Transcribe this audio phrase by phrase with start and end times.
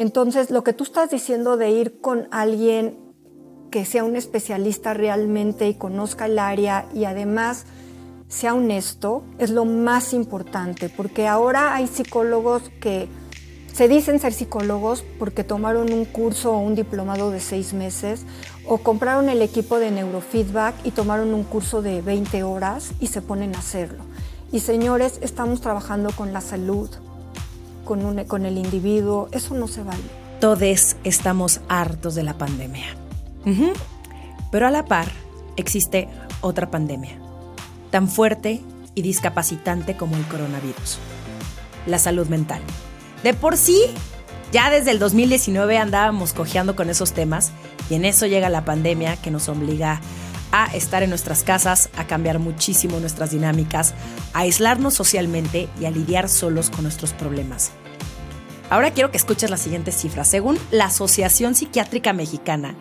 [0.00, 2.96] Entonces, lo que tú estás diciendo de ir con alguien
[3.70, 7.66] que sea un especialista realmente y conozca el área y además
[8.26, 13.08] sea honesto es lo más importante, porque ahora hay psicólogos que
[13.74, 18.24] se dicen ser psicólogos porque tomaron un curso o un diplomado de seis meses
[18.66, 23.20] o compraron el equipo de neurofeedback y tomaron un curso de 20 horas y se
[23.20, 24.02] ponen a hacerlo.
[24.50, 26.88] Y señores, estamos trabajando con la salud,
[27.90, 30.04] con, con el individuo, eso no se vale.
[30.38, 32.86] Todos estamos hartos de la pandemia.
[34.52, 35.08] Pero a la par
[35.56, 36.08] existe
[36.40, 37.18] otra pandemia,
[37.90, 38.60] tan fuerte
[38.94, 40.98] y discapacitante como el coronavirus,
[41.86, 42.62] la salud mental.
[43.24, 43.82] De por sí,
[44.52, 47.50] ya desde el 2019 andábamos cojeando con esos temas
[47.88, 50.00] y en eso llega la pandemia que nos obliga
[50.52, 53.94] a estar en nuestras casas, a cambiar muchísimo nuestras dinámicas,
[54.32, 57.72] a aislarnos socialmente y a lidiar solos con nuestros problemas.
[58.68, 60.28] Ahora quiero que escuches las siguientes cifras.
[60.28, 62.74] Según la Asociación Psiquiátrica Mexicana,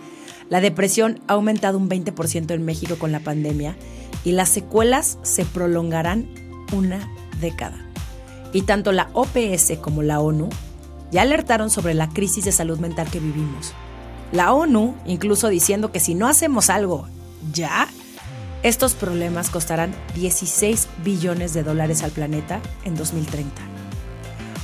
[0.49, 3.75] la depresión ha aumentado un 20% en México con la pandemia
[4.23, 6.27] y las secuelas se prolongarán
[6.71, 7.85] una década
[8.53, 10.49] y tanto la OPS como la ONU
[11.11, 13.73] ya alertaron sobre la crisis de salud mental que vivimos.
[14.31, 17.07] La ONU incluso diciendo que si no hacemos algo
[17.53, 17.87] ya,
[18.63, 23.61] estos problemas costarán 16 billones de dólares al planeta en 2030.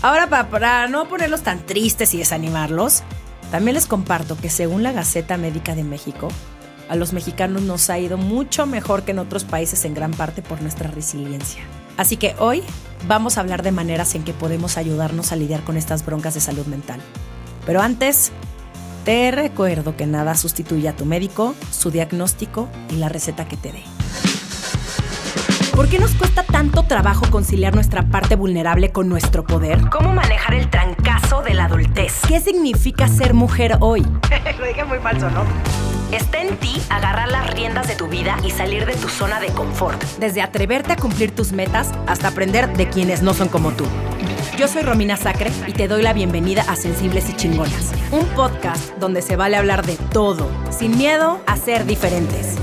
[0.01, 3.03] Ahora, para no ponerlos tan tristes y desanimarlos,
[3.51, 6.27] también les comparto que según la Gaceta Médica de México,
[6.89, 10.41] a los mexicanos nos ha ido mucho mejor que en otros países en gran parte
[10.41, 11.63] por nuestra resiliencia.
[11.97, 12.63] Así que hoy
[13.07, 16.41] vamos a hablar de maneras en que podemos ayudarnos a lidiar con estas broncas de
[16.41, 16.99] salud mental.
[17.65, 18.31] Pero antes,
[19.05, 23.71] te recuerdo que nada sustituye a tu médico, su diagnóstico y la receta que te
[23.71, 23.83] dé.
[25.75, 29.89] ¿Por qué nos cuesta tanto trabajo conciliar nuestra parte vulnerable con nuestro poder?
[29.91, 32.21] ¿Cómo manejar el trancazo de la adultez?
[32.27, 34.01] ¿Qué significa ser mujer hoy?
[34.59, 35.43] Lo dije muy falso, ¿no?
[36.11, 39.47] Está en ti agarrar las riendas de tu vida y salir de tu zona de
[39.47, 40.01] confort.
[40.17, 43.85] Desde atreverte a cumplir tus metas hasta aprender de quienes no son como tú.
[44.57, 48.97] Yo soy Romina Sacre y te doy la bienvenida a Sensibles y Chingonas, un podcast
[48.99, 52.55] donde se vale hablar de todo, sin miedo a ser diferentes.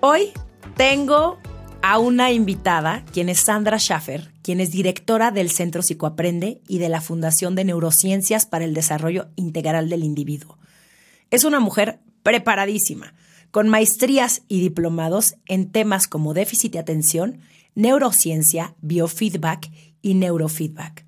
[0.00, 0.32] Hoy
[0.78, 1.38] tengo
[1.82, 6.88] a una invitada, quien es Sandra Schaffer, quien es directora del Centro Psicoaprende y de
[6.88, 10.56] la Fundación de Neurociencias para el Desarrollo Integral del Individuo.
[11.30, 13.12] Es una mujer preparadísima,
[13.58, 17.40] con maestrías y diplomados en temas como déficit de atención,
[17.74, 19.68] neurociencia, biofeedback
[20.00, 21.04] y neurofeedback.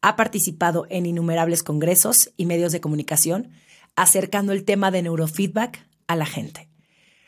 [0.00, 3.52] Ha participado en innumerables congresos y medios de comunicación,
[3.94, 6.68] acercando el tema de neurofeedback a la gente.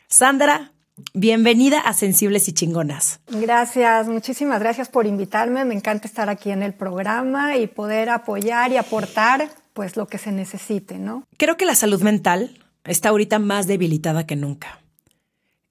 [0.09, 0.73] Sandra,
[1.13, 3.21] Bienvenida a Sensibles y Chingonas.
[3.29, 5.63] Gracias, muchísimas gracias por invitarme.
[5.63, 10.17] Me encanta estar aquí en el programa y poder apoyar y aportar pues lo que
[10.17, 11.23] se necesite, ¿no?
[11.37, 14.81] Creo que la salud mental está ahorita más debilitada que nunca.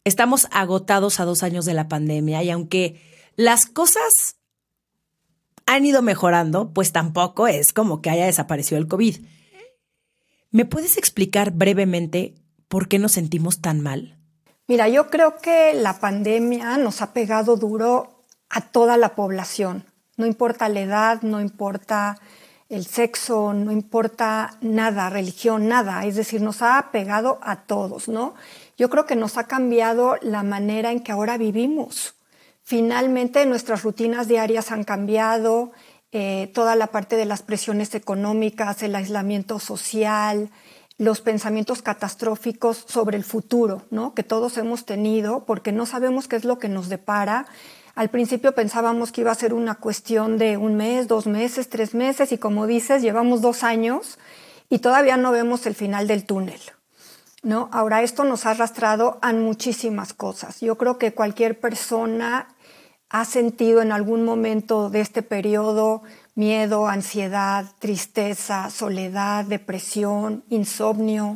[0.05, 3.01] Estamos agotados a dos años de la pandemia y aunque
[3.37, 4.37] las cosas
[5.67, 9.17] han ido mejorando, pues tampoco es como que haya desaparecido el COVID.
[10.51, 12.35] ¿Me puedes explicar brevemente
[12.69, 14.19] por qué nos sentimos tan mal?
[14.67, 19.85] Mira, yo creo que la pandemia nos ha pegado duro a toda la población.
[20.17, 22.19] No importa la edad, no importa
[22.69, 26.05] el sexo, no importa nada, religión, nada.
[26.05, 28.35] Es decir, nos ha pegado a todos, ¿no?
[28.77, 32.15] Yo creo que nos ha cambiado la manera en que ahora vivimos.
[32.63, 35.73] Finalmente nuestras rutinas diarias han cambiado,
[36.13, 40.51] eh, toda la parte de las presiones económicas, el aislamiento social,
[40.99, 44.15] los pensamientos catastróficos sobre el futuro, ¿no?
[44.15, 47.47] Que todos hemos tenido, porque no sabemos qué es lo que nos depara.
[47.99, 51.97] Al principio pensábamos que iba a ser una cuestión de un mes, dos meses, tres
[51.97, 54.21] meses, y como dices, llevamos dos años
[54.71, 56.61] y todavía no vemos el final del túnel.
[57.43, 57.69] ¿no?
[57.73, 60.61] Ahora, esto nos ha arrastrado a muchísimas cosas.
[60.61, 62.47] Yo creo que cualquier persona
[63.11, 66.05] ha sentido en algún momento de este periodo
[66.37, 71.35] miedo, ansiedad, tristeza, soledad, depresión, insomnio.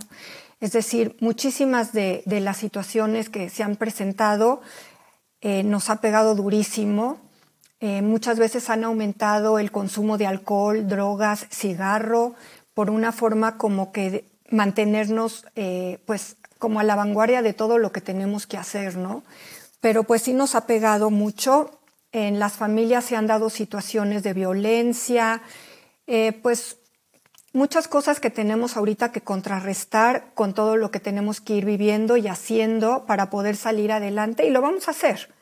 [0.61, 4.61] Es decir, muchísimas de, las situaciones que se han presentado
[5.43, 7.19] eh, nos ha pegado durísimo.
[7.81, 12.35] Eh, muchas veces han aumentado el consumo de alcohol, drogas, cigarro,
[12.75, 17.91] por una forma como que mantenernos eh, pues como a la vanguardia de todo lo
[17.91, 19.25] que tenemos que hacer, ¿no?
[19.81, 21.81] Pero pues sí nos ha pegado mucho
[22.13, 25.41] en las familias se han dado situaciones de violencia,
[26.43, 26.77] pues
[27.53, 32.17] muchas cosas que tenemos ahorita que contrarrestar con todo lo que tenemos que ir viviendo
[32.17, 35.33] y haciendo para poder salir adelante y lo vamos a hacer.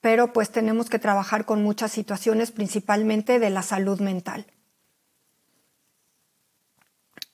[0.00, 4.46] pero pues tenemos que trabajar con muchas situaciones, principalmente de la salud mental.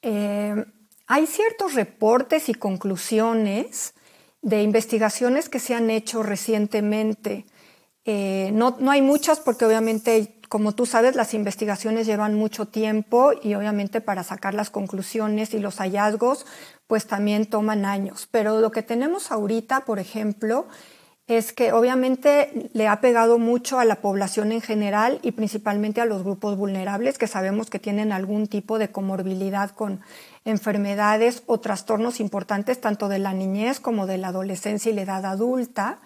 [0.02, 0.64] Eh,
[1.06, 3.94] hay ciertos reportes y conclusiones
[4.42, 7.46] de investigaciones que se han hecho recientemente.
[8.04, 13.32] Eh, no, no, hay muchas porque obviamente, como tú sabes, las investigaciones llevan mucho tiempo
[13.42, 16.46] y obviamente para sacar las conclusiones y los hallazgos,
[16.86, 18.28] pues también toman años.
[18.30, 20.66] Pero lo que tenemos ahorita, por ejemplo,
[21.26, 26.04] es que obviamente le ha pegado mucho a la población en general y principalmente a
[26.04, 30.00] los grupos vulnerables que sabemos que tienen algún tipo de comorbilidad con
[30.44, 35.26] enfermedades o trastornos importantes tanto de la niñez como de la adolescencia y la edad
[35.26, 35.98] adulta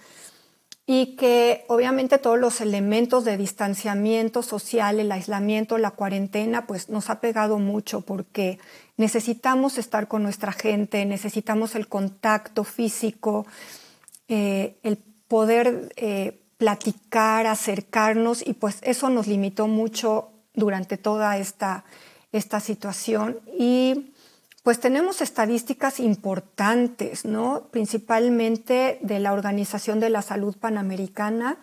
[0.92, 7.10] y que obviamente todos los elementos de distanciamiento social, el aislamiento, la cuarentena, pues nos
[7.10, 8.58] ha pegado mucho porque
[8.96, 13.46] necesitamos estar con nuestra gente, necesitamos el contacto físico,
[14.26, 14.96] eh, el
[15.28, 21.84] poder eh, platicar, acercarnos y pues eso nos limitó mucho durante toda esta,
[22.32, 23.38] esta situación.
[23.56, 24.10] Y
[24.62, 27.68] pues tenemos estadísticas importantes, ¿no?
[27.70, 31.58] Principalmente de la Organización de la Salud Panamericana.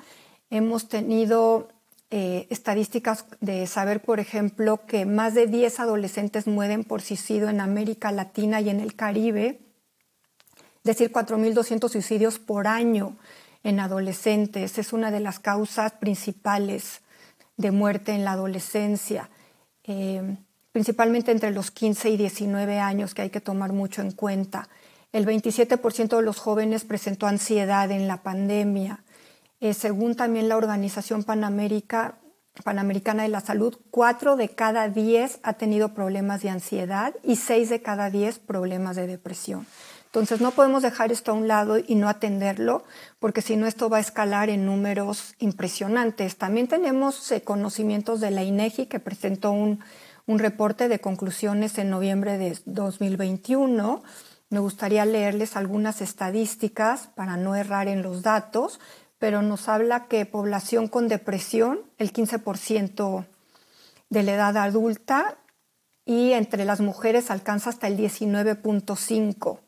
[0.50, 1.70] Hemos tenido
[2.10, 7.60] eh, estadísticas de saber, por ejemplo, que más de 10 adolescentes mueren por suicidio en
[7.60, 9.60] América Latina y en el Caribe,
[10.78, 13.18] es decir, 4.200 suicidios por año
[13.64, 14.78] en adolescentes.
[14.78, 17.02] Es una de las causas principales
[17.58, 19.30] de muerte en la adolescencia,
[19.84, 20.38] eh,
[20.78, 24.70] principalmente entre los 15 y 19 años, que hay que tomar mucho en cuenta.
[25.12, 29.04] El 27% de los jóvenes presentó ansiedad en la pandemia.
[29.60, 32.20] Eh, según también la Organización Panamérica,
[32.64, 37.70] Panamericana de la Salud, 4 de cada 10 ha tenido problemas de ansiedad y 6
[37.70, 39.66] de cada 10 problemas de depresión.
[40.06, 42.84] Entonces no podemos dejar esto a un lado y no atenderlo,
[43.18, 46.38] porque si no esto va a escalar en números impresionantes.
[46.38, 49.80] También tenemos eh, conocimientos de la INEGI que presentó un,
[50.28, 54.04] un reporte de conclusiones en noviembre de 2021.
[54.50, 58.80] Me gustaría leerles algunas estadísticas para no errar en los datos,
[59.18, 63.26] pero nos habla que población con depresión, el 15%
[64.10, 65.38] de la edad adulta,
[66.06, 69.60] y entre las mujeres alcanza hasta el 19.5%.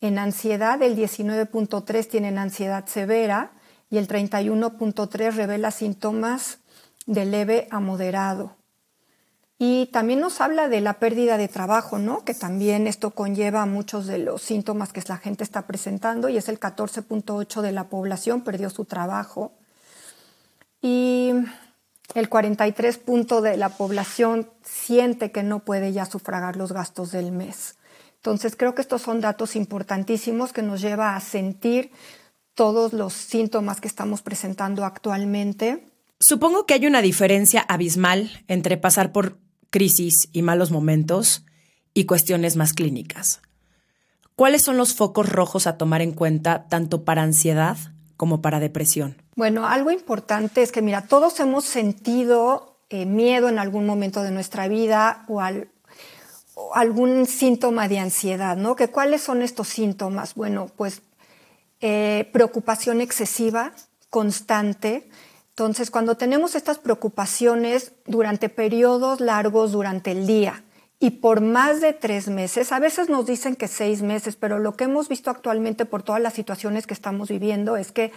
[0.00, 3.52] En ansiedad, el 19.3 tienen ansiedad severa
[3.90, 6.58] y el 31.3 revela síntomas
[7.06, 8.57] de leve a moderado.
[9.60, 12.24] Y también nos habla de la pérdida de trabajo, ¿no?
[12.24, 16.48] Que también esto conlleva muchos de los síntomas que la gente está presentando y es
[16.48, 19.52] el 14.8 de la población perdió su trabajo.
[20.80, 21.32] Y
[22.14, 23.00] el 43
[23.42, 27.76] de la población siente que no puede ya sufragar los gastos del mes.
[28.14, 31.90] Entonces creo que estos son datos importantísimos que nos lleva a sentir
[32.54, 35.84] todos los síntomas que estamos presentando actualmente.
[36.20, 39.36] Supongo que hay una diferencia abismal entre pasar por
[39.70, 41.44] crisis y malos momentos
[41.94, 43.40] y cuestiones más clínicas.
[44.36, 47.76] ¿Cuáles son los focos rojos a tomar en cuenta tanto para ansiedad
[48.16, 49.20] como para depresión?
[49.34, 54.30] Bueno, algo importante es que, mira, todos hemos sentido eh, miedo en algún momento de
[54.30, 55.70] nuestra vida o al
[56.74, 58.76] algún síntoma de ansiedad, ¿no?
[58.76, 60.34] ¿Que ¿Cuáles son estos síntomas?
[60.34, 61.02] Bueno, pues
[61.80, 63.72] eh, preocupación excesiva,
[64.10, 65.08] constante.
[65.58, 70.62] Entonces, cuando tenemos estas preocupaciones durante periodos largos durante el día
[71.00, 74.76] y por más de tres meses, a veces nos dicen que seis meses, pero lo
[74.76, 78.12] que hemos visto actualmente por todas las situaciones que estamos viviendo es que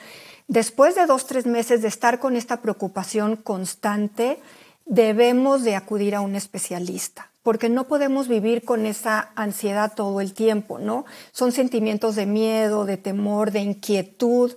[0.48, 4.38] después de dos, tres meses de estar con esta preocupación constante,
[4.86, 10.34] debemos de acudir a un especialista porque no podemos vivir con esa ansiedad todo el
[10.34, 11.06] tiempo, ¿no?
[11.32, 14.52] Son sentimientos de miedo, de temor, de inquietud.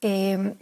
[0.00, 0.54] Em,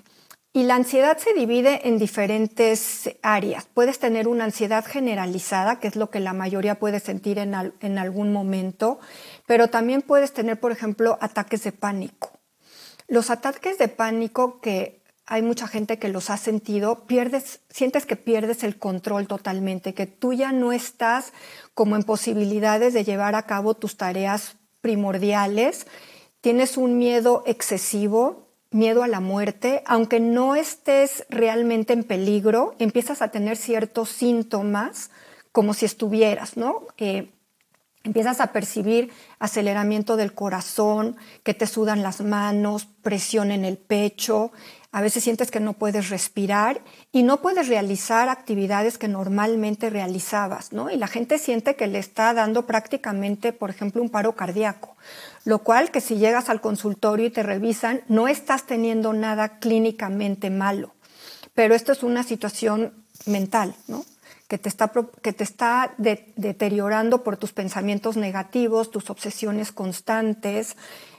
[0.52, 3.67] y la ansiedad se divide en diferentes áreas.
[3.73, 7.99] Puedes tener una ansiedad generalizada, que es lo que la mayoría puede sentir en, en
[7.99, 8.99] algún momento,
[9.47, 12.33] pero también puedes tener, por ejemplo, ataques de pánico.
[13.07, 14.99] Los ataques de pánico que
[15.31, 17.05] hay mucha gente que los ha sentido,
[17.69, 21.35] sientes que pierdes el control totalmente, que tú ya no estás
[21.75, 25.87] como en posibilidades de llevar a cabo tus tareas primordiales,
[26.40, 33.22] tienes un miedo excesivo, miedo a la muerte, aunque no estés realmente en peligro, empiezas
[33.22, 35.10] a tener ciertos síntomas
[35.52, 36.87] como si estuvieras, ¿no?
[38.04, 44.52] Empiezas a percibir aceleramiento del corazón, que te sudan las manos, presión en el pecho,
[44.92, 46.80] a veces sientes que no puedes respirar
[47.12, 50.90] y no puedes realizar actividades que normalmente realizabas, ¿no?
[50.90, 54.96] Y la gente siente que le está dando prácticamente, por ejemplo, un paro cardíaco,
[55.45, 60.50] lo cual que si llegas al consultorio y te revisan, no estás teniendo nada clínicamente
[60.50, 60.95] malo,
[61.54, 62.92] pero esto es una situación
[63.26, 64.04] mental, ¿no?
[64.49, 64.90] que te está,
[65.23, 70.76] que te está deteriorando por tus pensamientos negativos, tus obsesiones constantes,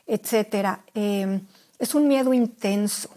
[0.07, 0.79] etc.
[0.95, 1.41] Eh,
[1.77, 3.11] es un miedo intenso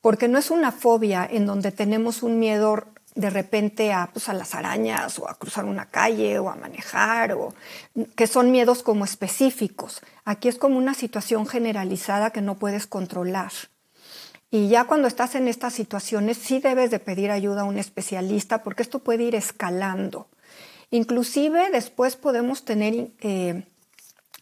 [0.00, 4.32] porque no es una fobia en donde tenemos un miedo de repente a, pues, a
[4.32, 7.54] las arañas o a cruzar una calle o a manejar, o,
[8.16, 10.00] que son miedos como específicos.
[10.24, 13.52] Aquí es como una situación generalizada que no puedes controlar.
[14.50, 18.62] Y ya cuando estás en estas situaciones sí debes de pedir ayuda a un especialista
[18.62, 20.28] porque esto puede ir escalando.
[20.90, 23.64] Inclusive después podemos tener eh,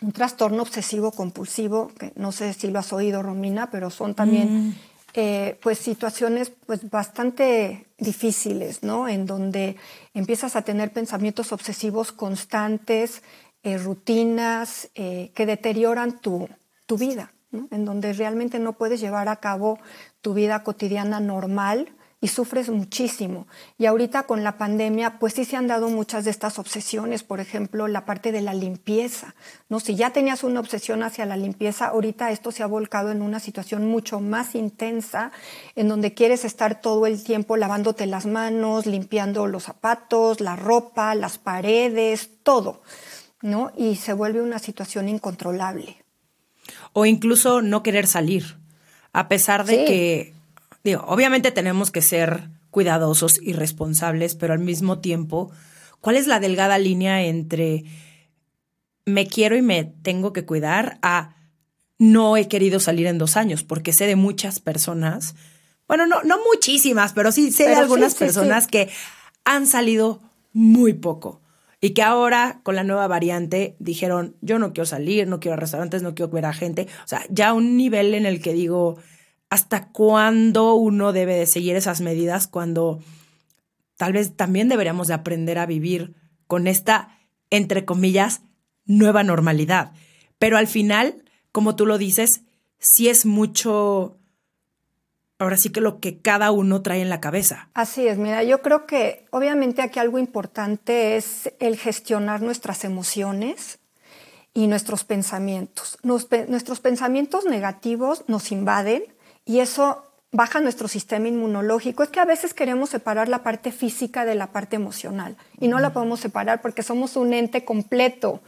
[0.00, 4.68] un trastorno obsesivo compulsivo, que no sé si lo has oído, Romina, pero son también...
[4.68, 4.74] Mm.
[5.14, 9.08] Eh, pues situaciones pues bastante difíciles, ¿no?
[9.08, 9.76] En donde
[10.14, 13.22] empiezas a tener pensamientos obsesivos constantes,
[13.64, 16.48] eh, rutinas eh, que deterioran tu,
[16.86, 17.66] tu vida, ¿no?
[17.72, 19.80] En donde realmente no puedes llevar a cabo
[20.20, 23.46] tu vida cotidiana normal y sufres muchísimo.
[23.78, 27.40] Y ahorita con la pandemia, pues sí se han dado muchas de estas obsesiones, por
[27.40, 29.34] ejemplo, la parte de la limpieza,
[29.68, 29.80] ¿no?
[29.80, 33.40] Si ya tenías una obsesión hacia la limpieza, ahorita esto se ha volcado en una
[33.40, 35.32] situación mucho más intensa,
[35.74, 41.14] en donde quieres estar todo el tiempo lavándote las manos, limpiando los zapatos, la ropa,
[41.14, 42.82] las paredes, todo,
[43.40, 43.72] ¿no?
[43.76, 46.04] Y se vuelve una situación incontrolable.
[46.92, 48.58] O incluso no querer salir,
[49.12, 50.39] a pesar de que
[50.82, 55.50] Digo, obviamente tenemos que ser cuidadosos y responsables, pero al mismo tiempo,
[56.00, 57.84] ¿cuál es la delgada línea entre
[59.04, 61.36] me quiero y me tengo que cuidar a
[61.98, 63.62] no he querido salir en dos años?
[63.64, 65.34] Porque sé de muchas personas,
[65.86, 68.88] bueno, no, no muchísimas, pero sí sé de algunas personas que
[69.44, 70.20] han salido
[70.52, 71.40] muy poco
[71.80, 75.56] y que ahora con la nueva variante dijeron, yo no quiero salir, no quiero a
[75.56, 76.86] restaurantes, no quiero ver a gente.
[77.04, 78.98] O sea, ya un nivel en el que digo,
[79.50, 83.00] hasta cuándo uno debe de seguir esas medidas cuando
[83.96, 86.14] tal vez también deberíamos de aprender a vivir
[86.46, 87.18] con esta,
[87.50, 88.42] entre comillas,
[88.86, 89.92] nueva normalidad.
[90.38, 92.42] Pero al final, como tú lo dices,
[92.78, 94.18] sí es mucho,
[95.38, 97.70] ahora sí que lo que cada uno trae en la cabeza.
[97.74, 103.80] Así es, mira, yo creo que obviamente aquí algo importante es el gestionar nuestras emociones
[104.54, 105.98] y nuestros pensamientos.
[106.02, 109.02] nuestros pensamientos negativos nos invaden
[109.50, 112.04] y eso baja nuestro sistema inmunológico.
[112.04, 115.80] Es que a veces queremos separar la parte física de la parte emocional y no
[115.80, 118.42] la podemos separar porque somos un ente completo,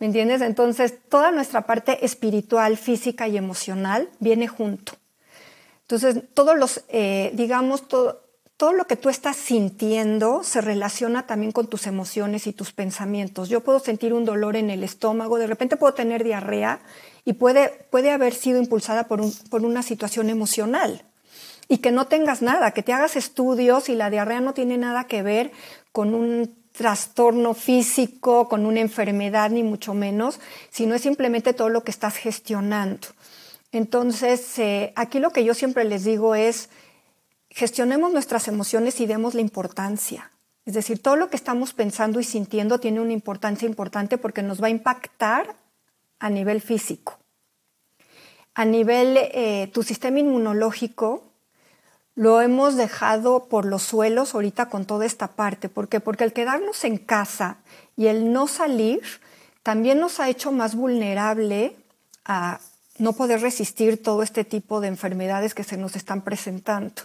[0.00, 0.40] ¿me entiendes?
[0.40, 4.94] Entonces, toda nuestra parte espiritual, física y emocional viene junto.
[5.82, 8.24] Entonces, todos los, eh, digamos, todo,
[8.56, 13.48] todo lo que tú estás sintiendo se relaciona también con tus emociones y tus pensamientos.
[13.48, 16.80] Yo puedo sentir un dolor en el estómago, de repente puedo tener diarrea
[17.24, 19.20] y puede, puede haber sido impulsada por,
[19.50, 21.04] por una situación emocional
[21.68, 25.04] y que no tengas nada, que te hagas estudios y la diarrea no tiene nada
[25.04, 25.52] que ver
[25.92, 31.82] con un trastorno físico, con una enfermedad, ni mucho menos, sino es simplemente todo lo
[31.82, 33.08] que estás gestionando.
[33.72, 36.70] Entonces, eh, aquí lo que yo siempre les digo es,
[37.50, 40.30] gestionemos nuestras emociones y demos la importancia.
[40.64, 44.62] Es decir, todo lo que estamos pensando y sintiendo tiene una importancia importante porque nos
[44.62, 45.56] va a impactar
[46.18, 47.18] a nivel físico.
[48.54, 51.24] A nivel, eh, tu sistema inmunológico
[52.14, 55.68] lo hemos dejado por los suelos ahorita con toda esta parte.
[55.68, 56.00] ¿Por qué?
[56.00, 57.58] Porque el quedarnos en casa
[57.96, 59.02] y el no salir
[59.62, 61.76] también nos ha hecho más vulnerable
[62.24, 62.58] a
[62.98, 67.02] no poder resistir todo este tipo de enfermedades que se nos están presentando.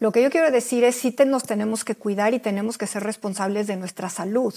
[0.00, 3.04] Lo que yo quiero decir es sí nos tenemos que cuidar y tenemos que ser
[3.04, 4.52] responsables de nuestra salud,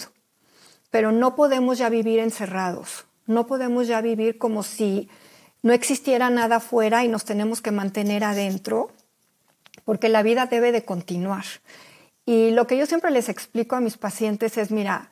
[0.90, 3.04] pero no podemos ya vivir encerrados.
[3.26, 5.08] No podemos ya vivir como si
[5.62, 8.90] no existiera nada afuera y nos tenemos que mantener adentro,
[9.84, 11.44] porque la vida debe de continuar.
[12.24, 15.10] Y lo que yo siempre les explico a mis pacientes es, mira,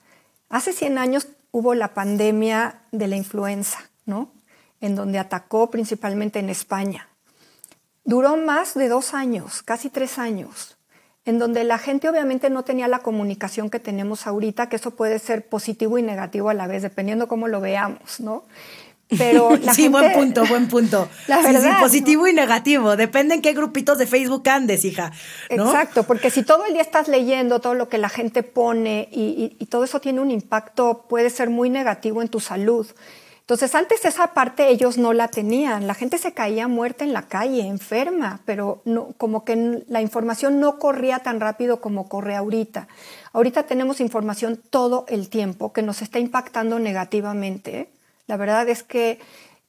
[0.48, 4.32] hace 100 años hubo la pandemia de la influenza, ¿no?
[4.80, 7.08] En donde atacó principalmente en España.
[8.04, 10.76] Duró más de dos años, casi tres años
[11.24, 15.18] en donde la gente obviamente no tenía la comunicación que tenemos ahorita, que eso puede
[15.18, 18.44] ser positivo y negativo a la vez, dependiendo cómo lo veamos, ¿no?
[19.16, 21.08] Pero la sí, buen punto, buen punto.
[21.26, 22.96] La verdad, positivo y negativo.
[22.96, 25.12] Depende en qué grupitos de Facebook andes, hija.
[25.50, 29.56] Exacto, porque si todo el día estás leyendo todo lo que la gente pone y,
[29.58, 32.86] y todo eso tiene un impacto, puede ser muy negativo en tu salud.
[33.44, 35.86] Entonces, antes esa parte ellos no la tenían.
[35.86, 40.60] La gente se caía muerta en la calle, enferma, pero no, como que la información
[40.60, 42.88] no corría tan rápido como corre ahorita.
[43.34, 47.90] Ahorita tenemos información todo el tiempo que nos está impactando negativamente.
[48.26, 49.20] La verdad es que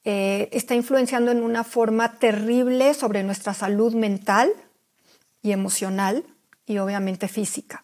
[0.05, 4.53] eh, está influenciando en una forma terrible sobre nuestra salud mental
[5.41, 6.23] y emocional
[6.65, 7.83] y obviamente física.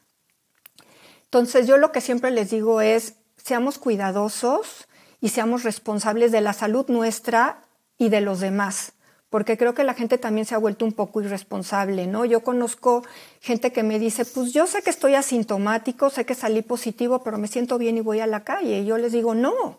[1.26, 4.88] Entonces, yo lo que siempre les digo es, seamos cuidadosos
[5.22, 7.62] y seamos responsables de la salud nuestra
[7.98, 8.94] y de los demás,
[9.30, 12.26] porque creo que la gente también se ha vuelto un poco irresponsable, ¿no?
[12.26, 13.04] Yo conozco
[13.40, 17.38] gente que me dice, pues yo sé que estoy asintomático, sé que salí positivo, pero
[17.38, 18.80] me siento bien y voy a la calle.
[18.80, 19.78] Y yo les digo, no,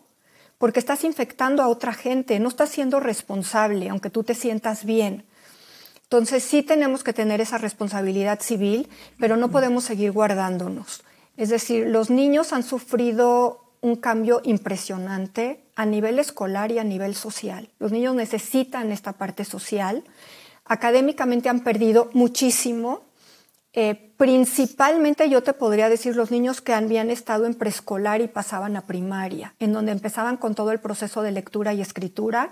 [0.57, 5.25] porque estás infectando a otra gente, no estás siendo responsable, aunque tú te sientas bien.
[6.03, 8.87] Entonces sí tenemos que tener esa responsabilidad civil,
[9.19, 11.03] pero no podemos seguir guardándonos.
[11.37, 17.15] Es decir, los niños han sufrido un cambio impresionante a nivel escolar y a nivel
[17.15, 17.69] social.
[17.79, 20.05] Los niños necesitan esta parte social.
[20.63, 23.01] Académicamente han perdido muchísimo.
[23.73, 28.77] Eh, principalmente yo te podría decir los niños que habían estado en preescolar y pasaban
[28.77, 32.51] a primaria, en donde empezaban con todo el proceso de lectura y escritura.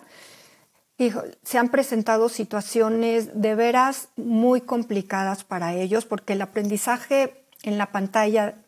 [1.44, 7.92] se han presentado situaciones de veras muy complicadas para ellos porque el aprendizaje en la
[7.92, 8.61] pantalla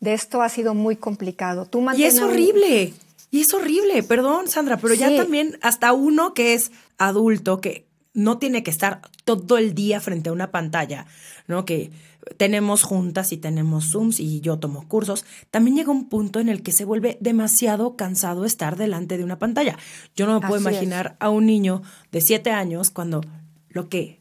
[0.00, 1.66] de esto ha sido muy complicado.
[1.66, 2.94] Tú y es horrible.
[3.30, 8.38] Y es horrible, perdón Sandra, pero ya también hasta uno que es adulto, que no
[8.38, 11.06] tiene que estar todo el día frente a una pantalla,
[11.46, 11.64] ¿no?
[11.64, 11.90] Que
[12.36, 16.62] tenemos juntas y tenemos Zooms y yo tomo cursos, también llega un punto en el
[16.62, 19.78] que se vuelve demasiado cansado estar delante de una pantalla.
[20.14, 23.20] Yo no me puedo imaginar a un niño de siete años cuando
[23.68, 24.20] lo que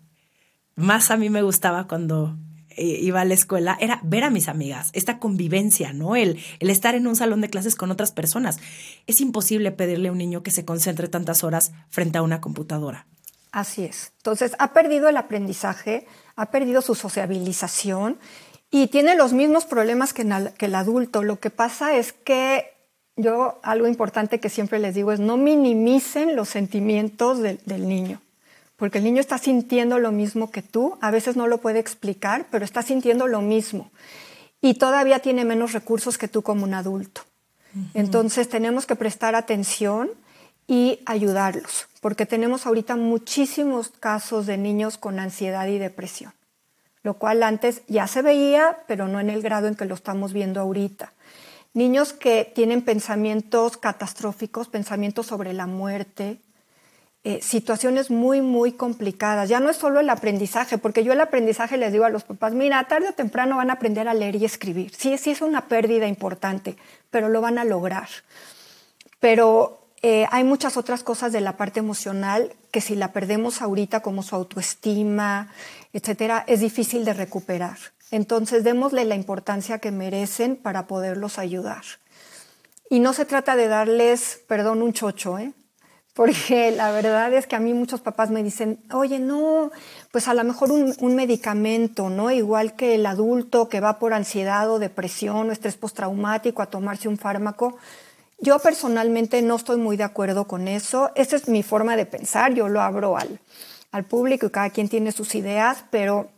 [0.75, 2.36] más a mí me gustaba cuando
[2.77, 6.15] iba a la escuela era ver a mis amigas, esta convivencia, ¿no?
[6.15, 8.60] El, el estar en un salón de clases con otras personas.
[9.08, 13.08] Es imposible pedirle a un niño que se concentre tantas horas frente a una computadora.
[13.51, 14.12] Así es.
[14.17, 16.05] Entonces, ha perdido el aprendizaje,
[16.36, 18.17] ha perdido su sociabilización
[18.70, 21.24] y tiene los mismos problemas que, el adulto.
[21.24, 22.74] Lo que pasa es que
[23.15, 28.20] yo algo importante que siempre les digo es no minimicen los sentimientos del niño
[28.77, 32.46] porque el niño está sintiendo lo mismo que tú, a veces no lo puede explicar,
[32.51, 33.91] pero está sintiendo lo mismo
[34.62, 37.22] y todavía tiene menos recursos que tú como un adulto.
[37.94, 40.09] Entonces tenemos que prestar atención
[40.66, 46.33] y ayudarlos, porque tenemos ahorita muchísimos casos de niños con ansiedad y depresión,
[47.03, 50.33] lo cual antes ya se veía, pero no en el grado en que lo estamos
[50.33, 51.14] viendo ahorita.
[51.74, 56.40] Niños que tienen pensamientos catastróficos, pensamientos sobre la muerte,
[57.27, 59.50] eh, situaciones muy, muy complicadas.
[59.50, 62.53] Ya no es solo el aprendizaje, porque yo el aprendizaje les digo a los papás,
[62.53, 64.94] mira, tarde o temprano van a aprender a leer y escribir.
[64.96, 66.77] Sí, sí es una pérdida importante,
[67.09, 68.07] pero lo van a lograr.
[69.20, 74.01] Pero eh, hay muchas otras cosas de la parte emocional que si la perdemos ahorita,
[74.01, 75.50] como su autoestima,
[75.94, 77.79] etcétera, es difícil de recuperar.
[78.11, 81.85] Entonces, démosle la importancia que merecen para poderlos ayudar.
[82.88, 85.53] Y no se trata de darles, perdón, un chocho, ¿eh?
[86.15, 89.69] Porque la verdad es que a mí muchos papás me dicen, oye, no,
[90.11, 92.31] pues a lo mejor un, medicamento, ¿no?
[92.31, 97.09] Igual que el adulto que va por ansiedad o depresión o estrés postraumático a tomarse
[97.09, 97.77] un fármaco.
[98.39, 101.11] Yo personalmente no estoy muy de acuerdo con eso.
[101.15, 103.41] Esa es mi forma de pensar, yo lo abro al,
[103.91, 106.29] al público y cada quien tiene sus ideas, pero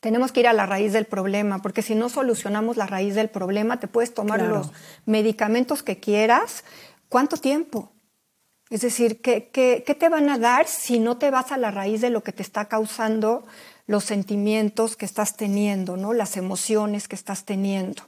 [0.00, 3.28] tenemos que ir a la raíz del problema, porque si no solucionamos la raíz del
[3.28, 4.70] problema, te puedes tomar los
[5.04, 6.64] medicamentos que quieras.
[7.10, 7.93] ¿Cuánto tiempo?
[8.70, 12.00] Es decir, ¿qué, ¿qué, te van a dar si no te vas a la raíz
[12.00, 13.44] de lo que te está causando
[13.86, 16.12] los sentimientos que estás teniendo, ¿no?
[16.12, 18.02] las emociones que estás teniendo?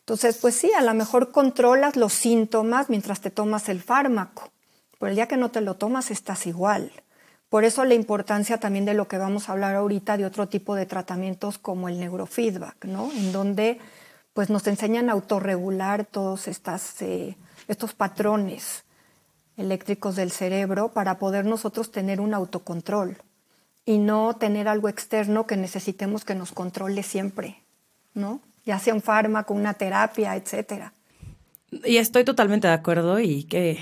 [0.00, 4.50] Entonces, pues sí, a lo mejor controlas los síntomas mientras te tomas el fármaco,
[4.98, 6.92] pero el día que no te lo tomas estás igual.
[7.48, 10.74] Por eso la importancia también de lo que vamos a hablar ahorita de otro tipo
[10.74, 13.12] de tratamientos como el neurofeedback, ¿no?
[13.12, 13.78] En donde
[14.32, 17.36] pues nos enseñan a autorregular todos eh,
[17.68, 18.84] estos patrones
[19.56, 23.16] eléctricos del cerebro para poder nosotros tener un autocontrol
[23.84, 27.62] y no tener algo externo que necesitemos que nos controle siempre,
[28.14, 28.40] ¿no?
[28.64, 30.92] Ya sea un fármaco, una terapia, etcétera.
[31.84, 33.78] Y estoy totalmente de acuerdo y que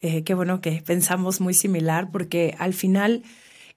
[0.00, 3.24] eh, qué bueno que pensamos muy similar porque al final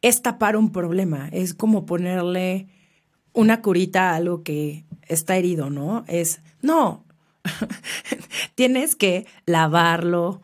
[0.02, 2.68] es tapar un problema, es como ponerle
[3.34, 6.04] una curita a algo que está herido, ¿no?
[6.08, 7.06] Es, no,
[8.56, 10.42] tienes que lavarlo,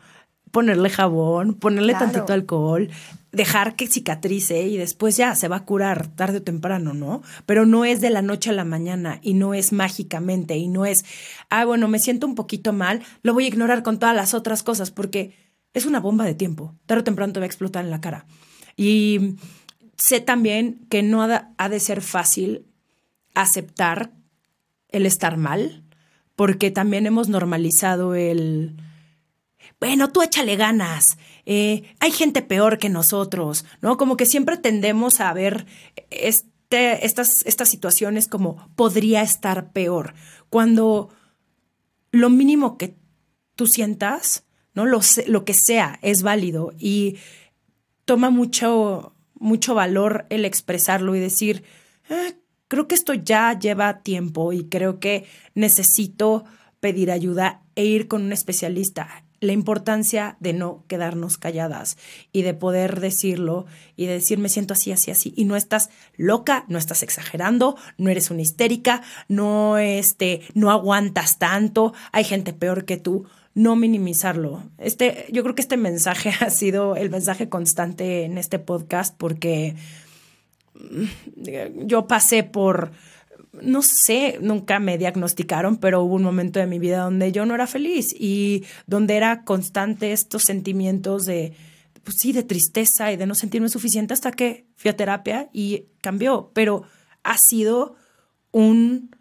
[0.57, 2.89] ponerle jabón, ponerle tantito alcohol,
[3.31, 7.21] dejar que cicatrice y después ya se va a curar tarde o temprano, ¿no?
[7.45, 10.87] Pero no es de la noche a la mañana y no es mágicamente y no
[10.87, 11.05] es,
[11.51, 14.63] ah, bueno, me siento un poquito mal, lo voy a ignorar con todas las otras
[14.63, 15.35] cosas porque
[15.75, 16.73] es una bomba de tiempo.
[16.87, 18.25] Tarde o temprano te va a explotar en la cara.
[18.75, 19.35] Y
[19.95, 22.65] sé también que no ha de ser fácil
[23.35, 24.09] aceptar
[24.89, 25.83] el estar mal,
[26.35, 28.75] porque también hemos normalizado el,
[29.79, 33.97] bueno, tú échale ganas, eh, hay gente peor que nosotros, ¿no?
[33.97, 35.65] Como que siempre tendemos a ver
[36.09, 40.13] este, estas, estas situaciones como podría estar peor,
[40.49, 41.09] cuando
[42.11, 42.95] lo mínimo que
[43.55, 44.85] tú sientas, ¿no?
[44.85, 47.17] Lo, que sea es válido y
[48.05, 51.63] toma mucho, mucho valor el expresarlo y decir,
[52.09, 52.31] ah,
[52.67, 56.45] creo que esto ya lleva tiempo y creo que necesito
[56.79, 59.26] pedir ayuda e ir con un especialista.
[59.39, 61.97] La importancia de no quedarnos calladas
[62.31, 65.33] y de poder decirlo y de decir me siento así, así, así.
[65.35, 71.37] Y no estás loca, no estás exagerando, no eres una histérica, no, este, no aguantas
[71.37, 74.63] tanto, hay gente peor que tú no minimizarlo.
[74.77, 79.75] Este, yo creo que este mensaje ha sido el mensaje constante en este podcast porque
[81.75, 82.91] yo pasé por,
[83.61, 87.55] no sé, nunca me diagnosticaron, pero hubo un momento de mi vida donde yo no
[87.55, 91.53] era feliz y donde era constante estos sentimientos de,
[92.03, 95.85] pues sí, de tristeza y de no sentirme suficiente hasta que fui a terapia y
[96.01, 96.83] cambió, pero
[97.23, 97.95] ha sido
[98.51, 99.15] un,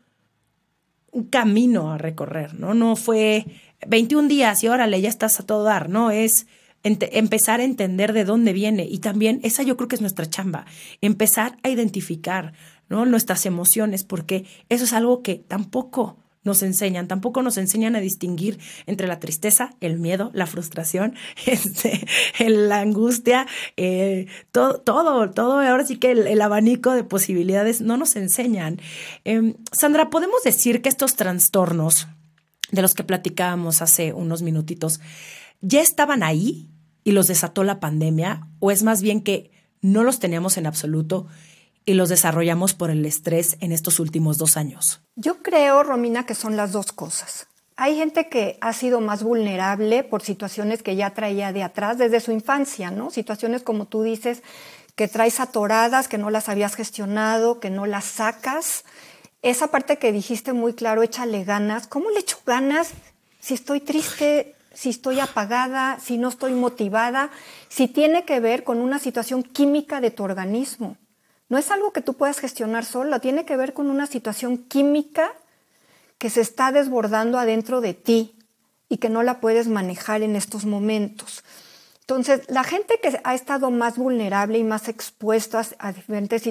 [1.10, 2.74] un camino a recorrer, ¿no?
[2.74, 3.46] No fue
[3.86, 6.10] 21 días y órale, ya estás a todo dar, ¿no?
[6.10, 6.46] Es
[6.82, 10.66] empezar a entender de dónde viene y también esa yo creo que es nuestra chamba,
[11.00, 12.52] empezar a identificar
[12.88, 18.58] nuestras emociones, porque eso es algo que tampoco nos enseñan, tampoco nos enseñan a distinguir
[18.86, 21.14] entre la tristeza, el miedo, la frustración,
[21.46, 22.06] este,
[22.38, 23.46] la angustia,
[23.76, 28.80] eh, todo, todo, todo, ahora sí que el, abanico de posibilidades no nos enseñan.
[29.24, 32.06] Em, Sandra, ¿podemos decir que estos trastornos
[32.70, 35.00] de los que platicábamos hace unos minutitos
[35.60, 36.70] ya estaban ahí
[37.02, 38.46] y los desató la pandemia?
[38.60, 41.26] ¿O es más bien que no los teníamos en absoluto
[41.86, 45.00] y los desarrollamos por el estrés en estos últimos dos años?
[45.14, 47.46] Yo creo, Romina, que son las dos cosas.
[47.76, 52.20] Hay gente que ha sido más vulnerable por situaciones que ya traía de atrás desde
[52.20, 53.10] su infancia, ¿no?
[53.10, 54.42] Situaciones como tú dices,
[54.96, 58.84] que traes atoradas, que no las habías gestionado, que no las sacas.
[59.42, 61.86] Esa parte que dijiste muy claro, échale ganas.
[61.86, 62.92] ¿Cómo le echo ganas
[63.40, 67.30] si estoy triste, si estoy apagada, si no estoy motivada,
[67.68, 70.96] si tiene que ver con una situación química de tu organismo.
[71.48, 75.32] No es algo que tú puedas gestionar solo, tiene que ver con una situación química
[76.18, 78.36] que se está desbordando adentro de ti
[78.88, 81.44] y que no la puedes manejar en estos momentos.
[82.00, 86.42] Entonces, la gente que ha estado más vulnerable y más expuesta a diferentes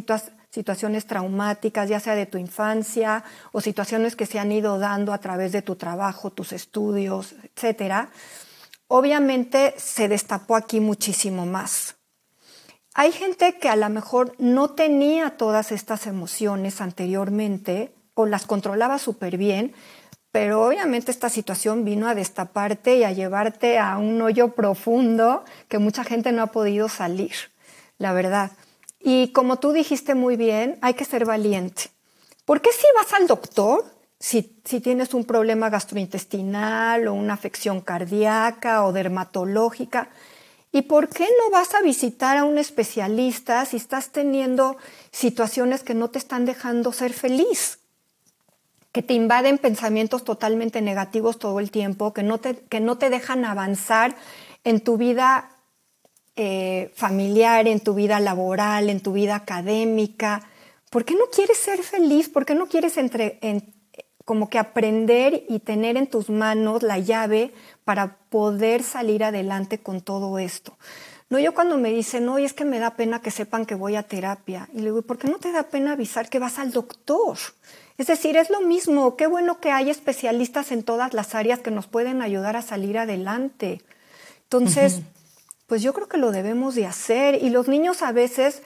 [0.49, 5.19] situaciones traumáticas, ya sea de tu infancia o situaciones que se han ido dando a
[5.19, 8.09] través de tu trabajo, tus estudios, etcétera,
[8.87, 11.95] obviamente se destapó aquí muchísimo más.
[12.97, 18.99] Hay gente que a lo mejor no tenía todas estas emociones anteriormente o las controlaba
[18.99, 19.73] súper bien,
[20.31, 25.77] pero obviamente esta situación vino a destaparte y a llevarte a un hoyo profundo que
[25.77, 27.33] mucha gente no ha podido salir,
[27.97, 28.53] la verdad.
[29.01, 31.89] Y como tú dijiste muy bien, hay que ser valiente.
[32.45, 33.83] ¿Por qué si vas al doctor,
[34.21, 40.07] si, si tienes un problema gastrointestinal o una afección cardíaca o dermatológica,
[40.75, 44.75] ¿Y por qué no vas a visitar a un especialista si estás teniendo
[45.09, 47.79] situaciones que no te están dejando ser feliz?
[48.91, 53.09] que te invaden pensamientos totalmente negativos todo el tiempo, que no te, que no te
[53.09, 54.15] dejan avanzar
[54.63, 55.49] en tu vida
[56.37, 60.47] eh, familiar, en tu vida laboral, en tu vida académica.
[60.89, 62.29] ¿Por qué no quieres ser feliz?
[62.29, 63.37] ¿Por qué no quieres entre,
[64.25, 67.53] como que aprender y tener en tus manos la llave
[67.85, 70.77] para poder salir adelante con todo esto?
[71.29, 73.95] No, yo cuando me dicen, no, es que me da pena que sepan que voy
[73.95, 74.67] a terapia.
[74.73, 77.37] Y le digo, ¿por qué no te da pena avisar que vas al doctor?
[77.97, 81.71] Es decir, es lo mismo, qué bueno que hay especialistas en todas las áreas que
[81.71, 83.81] nos pueden ayudar a salir adelante.
[84.43, 85.01] Entonces,
[85.65, 88.61] pues yo creo que lo debemos de hacer y los niños a veces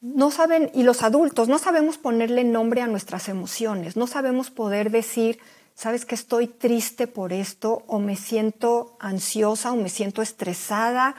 [0.00, 4.90] no saben, y los adultos, no sabemos ponerle nombre a nuestras emociones, no sabemos poder
[4.90, 5.40] decir,
[5.74, 11.16] sabes que estoy triste por esto, o me siento ansiosa, o me siento estresada,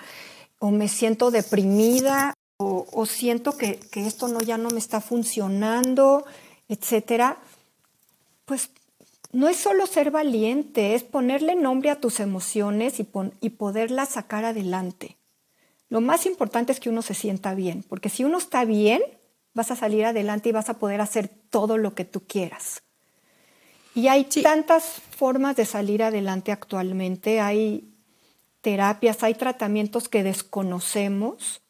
[0.59, 6.25] o me siento deprimida, o, siento que, esto no, ya no me está funcionando,
[6.69, 7.37] etcétera
[8.45, 8.69] pues
[9.31, 15.17] no es solo ser valiente, es ponerle nombre a tus emociones y poderlas sacar adelante.
[15.89, 19.01] Lo más importante es que uno se sienta bien, porque si uno está bien,
[19.53, 22.84] vas a salir adelante y vas a poder hacer todo lo que tú quieras.
[23.95, 27.89] Y hay tantas formas de salir adelante actualmente, hay
[28.59, 31.61] terapias, hay tratamientos que desconocemos.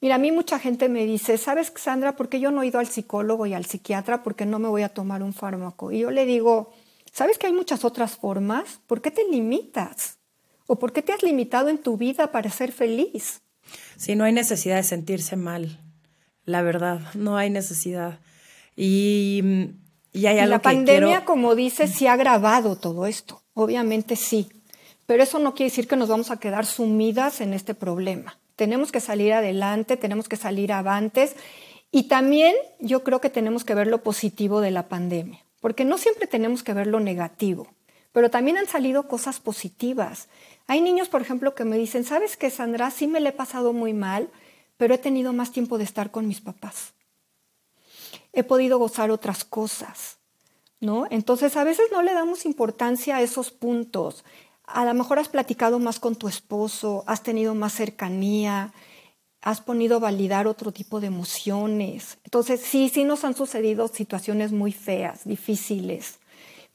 [0.00, 2.80] Mira, a mí mucha gente me dice, ¿sabes, Sandra, por qué yo no he ido
[2.80, 4.24] al psicólogo y al psiquiatra?
[4.24, 5.92] Porque no me voy a tomar un fármaco.
[5.92, 6.72] Y yo le digo,
[7.12, 8.80] ¿sabes que hay muchas otras formas?
[8.88, 10.18] ¿Por qué te limitas?
[10.66, 13.40] ¿O por qué te has limitado en tu vida para ser feliz?
[13.96, 15.80] Sí, no hay necesidad de sentirse mal,
[16.44, 18.18] la verdad, no hay necesidad.
[18.74, 19.42] Y
[20.12, 23.42] y la pandemia, como dices, sí ha agravado todo esto.
[23.54, 24.48] Obviamente sí.
[25.06, 28.38] Pero eso no quiere decir que nos vamos a quedar sumidas en este problema.
[28.56, 31.36] Tenemos que salir adelante, tenemos que salir avantes.
[31.90, 35.96] Y también yo creo que tenemos que ver lo positivo de la pandemia, porque no
[35.96, 37.68] siempre tenemos que ver lo negativo,
[38.12, 40.28] pero también han salido cosas positivas.
[40.66, 42.90] Hay niños, por ejemplo, que me dicen, ¿sabes qué, Sandra?
[42.90, 44.28] Sí me le he pasado muy mal,
[44.76, 46.92] pero he tenido más tiempo de estar con mis papás
[48.40, 50.18] he podido gozar otras cosas,
[50.80, 51.06] ¿no?
[51.10, 54.24] Entonces a veces no le damos importancia a esos puntos.
[54.64, 58.72] A lo mejor has platicado más con tu esposo, has tenido más cercanía,
[59.40, 62.18] has podido validar otro tipo de emociones.
[62.24, 66.18] Entonces sí, sí nos han sucedido situaciones muy feas, difíciles,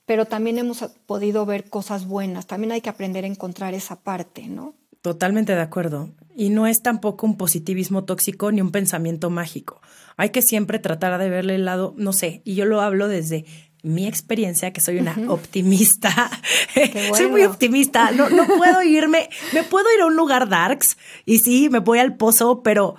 [0.06, 2.48] pero también hemos podido ver cosas buenas.
[2.48, 4.74] También hay que aprender a encontrar esa parte, ¿no?
[5.04, 6.12] Totalmente de acuerdo.
[6.34, 9.82] Y no es tampoco un positivismo tóxico ni un pensamiento mágico.
[10.16, 13.44] Hay que siempre tratar de verle el lado, no sé, y yo lo hablo desde
[13.84, 16.32] mi experiencia, que soy una optimista.
[17.18, 18.12] soy muy optimista.
[18.12, 22.00] No, no puedo irme, me puedo ir a un lugar darks y sí, me voy
[22.00, 22.96] al pozo, pero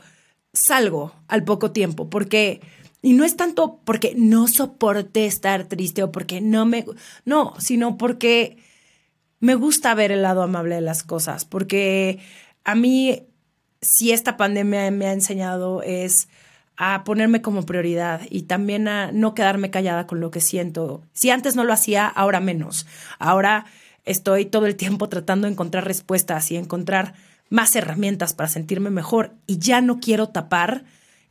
[0.52, 2.60] salgo al poco tiempo porque...
[3.00, 6.84] Y no es tanto porque no soporte estar triste o porque no me...
[7.24, 8.58] No, sino porque
[9.40, 12.18] me gusta ver el lado amable de las cosas, porque
[12.64, 13.26] a mí,
[13.80, 16.28] si esta pandemia me ha enseñado es
[16.76, 21.02] a ponerme como prioridad y también a no quedarme callada con lo que siento.
[21.12, 22.86] Si antes no lo hacía, ahora menos.
[23.18, 23.66] Ahora
[24.04, 27.14] estoy todo el tiempo tratando de encontrar respuestas y encontrar
[27.48, 30.84] más herramientas para sentirme mejor y ya no quiero tapar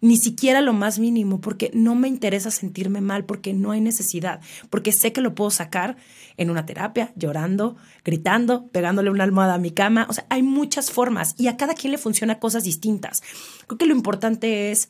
[0.03, 4.41] ni siquiera lo más mínimo, porque no me interesa sentirme mal, porque no hay necesidad,
[4.69, 5.95] porque sé que lo puedo sacar
[6.35, 10.05] en una terapia, llorando, gritando, pegándole una almohada a mi cama.
[10.09, 13.23] O sea, hay muchas formas y a cada quien le funciona cosas distintas.
[13.65, 14.89] Creo que lo importante es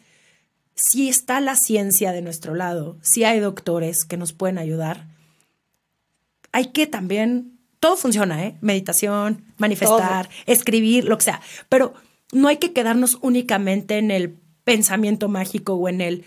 [0.74, 5.10] si está la ciencia de nuestro lado, si hay doctores que nos pueden ayudar,
[6.52, 8.58] hay que también, todo funciona, ¿eh?
[8.62, 11.94] Meditación, manifestar, escribir, lo que sea, pero
[12.32, 16.26] no hay que quedarnos únicamente en el pensamiento mágico o en el,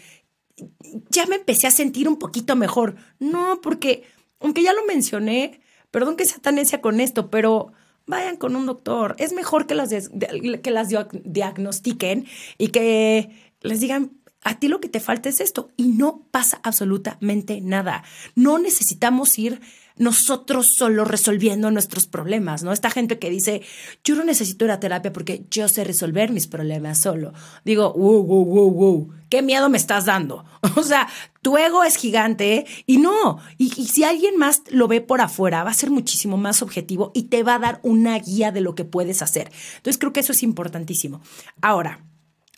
[1.11, 2.97] ya me empecé a sentir un poquito mejor.
[3.19, 4.05] No, porque,
[4.41, 7.73] aunque ya lo mencioné, perdón que sea tan necia con esto, pero
[8.07, 9.17] vayan con un doctor.
[9.19, 10.89] Es mejor que las, que las
[11.25, 12.27] diagnostiquen
[12.59, 16.61] y que les digan, a ti lo que te falta es esto y no pasa
[16.63, 18.05] absolutamente nada.
[18.35, 19.61] No necesitamos ir
[19.99, 22.73] nosotros solo resolviendo nuestros problemas, ¿no?
[22.73, 23.63] Esta gente que dice,
[24.05, 27.33] yo no necesito ir a terapia porque yo sé resolver mis problemas solo.
[27.65, 30.45] Digo, wow, wow, wow, wow, qué miedo me estás dando.
[30.77, 31.09] O sea,
[31.41, 33.39] tu ego es gigante y no.
[33.57, 37.13] Y, y si alguien más lo ve por afuera, va a ser muchísimo más objetivo
[37.15, 39.51] y te va a dar una guía de lo que puedes hacer.
[39.77, 41.23] Entonces creo que eso es importantísimo.
[41.63, 42.05] Ahora,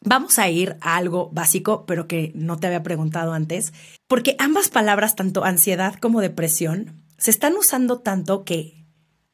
[0.05, 3.73] Vamos a ir a algo básico, pero que no te había preguntado antes,
[4.07, 8.85] porque ambas palabras, tanto ansiedad como depresión, se están usando tanto que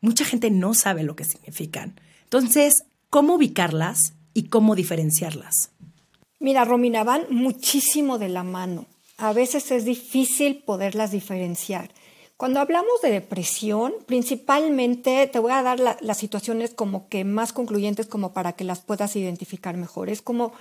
[0.00, 2.00] mucha gente no sabe lo que significan.
[2.24, 5.70] Entonces, ¿cómo ubicarlas y cómo diferenciarlas?
[6.40, 8.86] Mira, Romina, van muchísimo de la mano.
[9.16, 11.90] A veces es difícil poderlas diferenciar.
[12.36, 18.06] Cuando hablamos de depresión, principalmente te voy a dar las situaciones como que más concluyentes
[18.06, 20.10] como para que las puedas identificar mejor.
[20.10, 20.52] Es como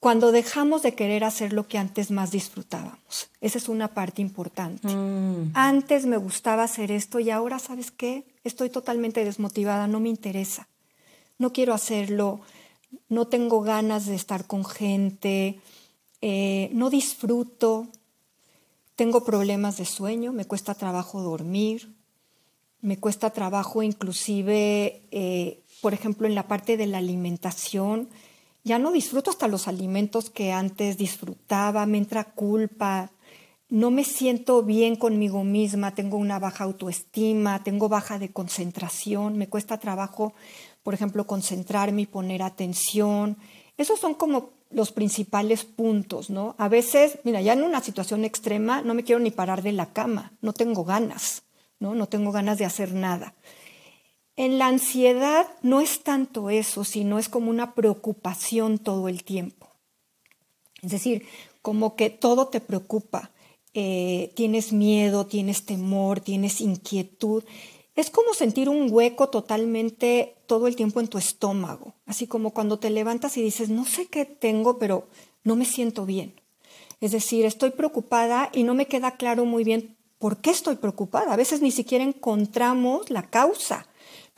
[0.00, 3.30] cuando dejamos de querer hacer lo que antes más disfrutábamos.
[3.40, 4.88] Esa es una parte importante.
[4.88, 5.50] Mm.
[5.54, 8.24] Antes me gustaba hacer esto y ahora, ¿sabes qué?
[8.44, 10.68] Estoy totalmente desmotivada, no me interesa.
[11.38, 12.40] No quiero hacerlo,
[13.08, 15.60] no tengo ganas de estar con gente,
[16.20, 17.88] eh, no disfruto,
[18.96, 21.94] tengo problemas de sueño, me cuesta trabajo dormir,
[22.80, 28.08] me cuesta trabajo inclusive, eh, por ejemplo, en la parte de la alimentación.
[28.68, 33.10] Ya no disfruto hasta los alimentos que antes disfrutaba, me entra culpa,
[33.70, 39.48] no me siento bien conmigo misma, tengo una baja autoestima, tengo baja de concentración, me
[39.48, 40.34] cuesta trabajo,
[40.82, 43.38] por ejemplo, concentrarme y poner atención.
[43.78, 46.54] Esos son como los principales puntos, ¿no?
[46.58, 49.94] A veces, mira, ya en una situación extrema no me quiero ni parar de la
[49.94, 51.42] cama, no tengo ganas,
[51.80, 51.94] ¿no?
[51.94, 53.32] No tengo ganas de hacer nada.
[54.38, 59.66] En la ansiedad no es tanto eso, sino es como una preocupación todo el tiempo.
[60.80, 61.26] Es decir,
[61.60, 63.32] como que todo te preocupa.
[63.74, 67.42] Eh, tienes miedo, tienes temor, tienes inquietud.
[67.96, 72.78] Es como sentir un hueco totalmente todo el tiempo en tu estómago, así como cuando
[72.78, 75.08] te levantas y dices, no sé qué tengo, pero
[75.42, 76.40] no me siento bien.
[77.00, 81.32] Es decir, estoy preocupada y no me queda claro muy bien por qué estoy preocupada.
[81.32, 83.88] A veces ni siquiera encontramos la causa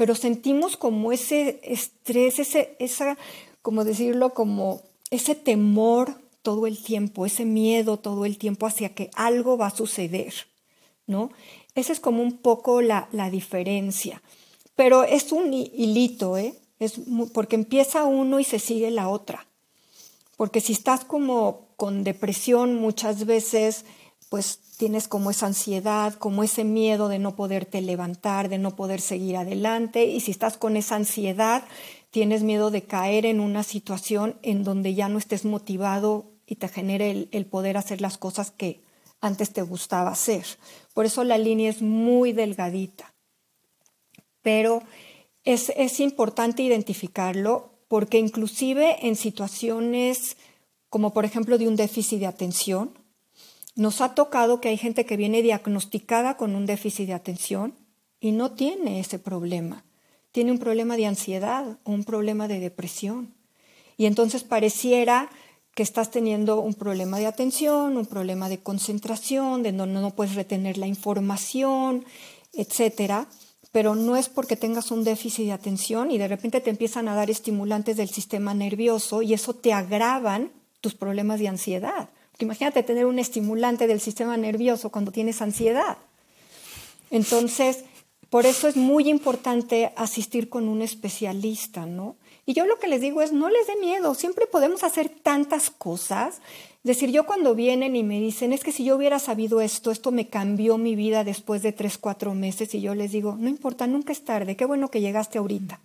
[0.01, 3.19] pero sentimos como ese estrés, ese, esa,
[3.61, 9.11] como decirlo, como ese temor todo el tiempo, ese miedo todo el tiempo hacia que
[9.15, 10.33] algo va a suceder,
[11.07, 11.31] ¿no?
[11.75, 14.23] Esa es como un poco la, la diferencia.
[14.75, 16.55] Pero es un hilito, ¿eh?
[16.79, 16.95] Es
[17.35, 19.47] porque empieza uno y se sigue la otra.
[20.39, 23.85] Porque si estás como con depresión muchas veces,
[24.31, 29.03] pues tienes como esa ansiedad, como ese miedo de no poderte levantar, de no poder
[29.03, 30.07] seguir adelante.
[30.07, 31.65] Y si estás con esa ansiedad,
[32.11, 36.69] tienes miedo de caer en una situación en donde ya no estés motivado y te
[36.69, 38.81] genere el, poder hacer las cosas que
[39.21, 40.47] antes te gustaba hacer.
[40.95, 43.13] Por eso la línea es muy delgadita.
[44.41, 44.83] Pero
[45.45, 50.39] es, es importante identificarlo porque inclusive en situaciones
[50.89, 52.99] como por ejemplo de un déficit de atención,
[53.77, 57.75] nos ha tocado que hay gente que viene diagnosticada con un déficit de atención
[58.21, 59.85] y no tiene ese problema.
[60.33, 63.35] Tiene un problema de ansiedad o un problema de depresión.
[63.97, 65.31] Y entonces pareciera
[65.75, 70.35] que estás teniendo un problema de atención, un problema de concentración, de donde no puedes
[70.35, 72.05] retener la información,
[72.53, 73.29] etcétera,
[73.73, 77.15] pero no es porque tengas un déficit de atención y de repente te empiezan a
[77.15, 82.11] dar estimulantes del sistema nervioso y eso te agravan tus problemas de ansiedad
[82.45, 85.99] imagínate tener un estimulante del sistema nervioso cuando tienes ansiedad.
[87.11, 87.85] Entonces,
[88.31, 92.17] por eso es muy importante asistir con un especialista, ¿no?
[92.47, 95.71] Y yo lo que les digo es, no les dé miedo, siempre podemos hacer tantas
[95.71, 96.37] cosas.
[96.37, 99.91] Es decir, yo cuando vienen y me dicen, es que si yo hubiera sabido esto,
[99.91, 103.49] esto me cambió mi vida después de tres, cuatro meses, y yo les digo, no
[103.49, 105.81] importa, nunca es tarde, qué bueno que llegaste ahorita.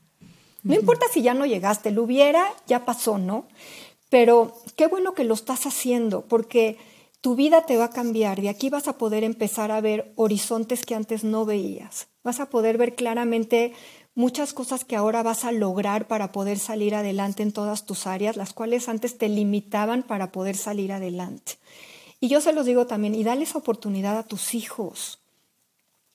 [0.63, 3.45] No importa si ya no llegaste, lo hubiera, ya pasó, ¿no?
[4.15, 6.77] Pero qué bueno que lo estás haciendo, porque
[7.19, 8.39] tu vida te va a cambiar.
[8.39, 12.07] De aquí vas a poder empezar a ver horizontes que antes no veías.
[12.23, 13.73] Vas a poder ver claramente
[14.13, 18.37] muchas cosas que ahora vas a lograr para poder salir adelante en todas tus áreas,
[18.37, 21.57] las cuales antes te limitaban para poder salir adelante.
[22.21, 25.19] Y yo se los digo también, y dale esa oportunidad a tus hijos.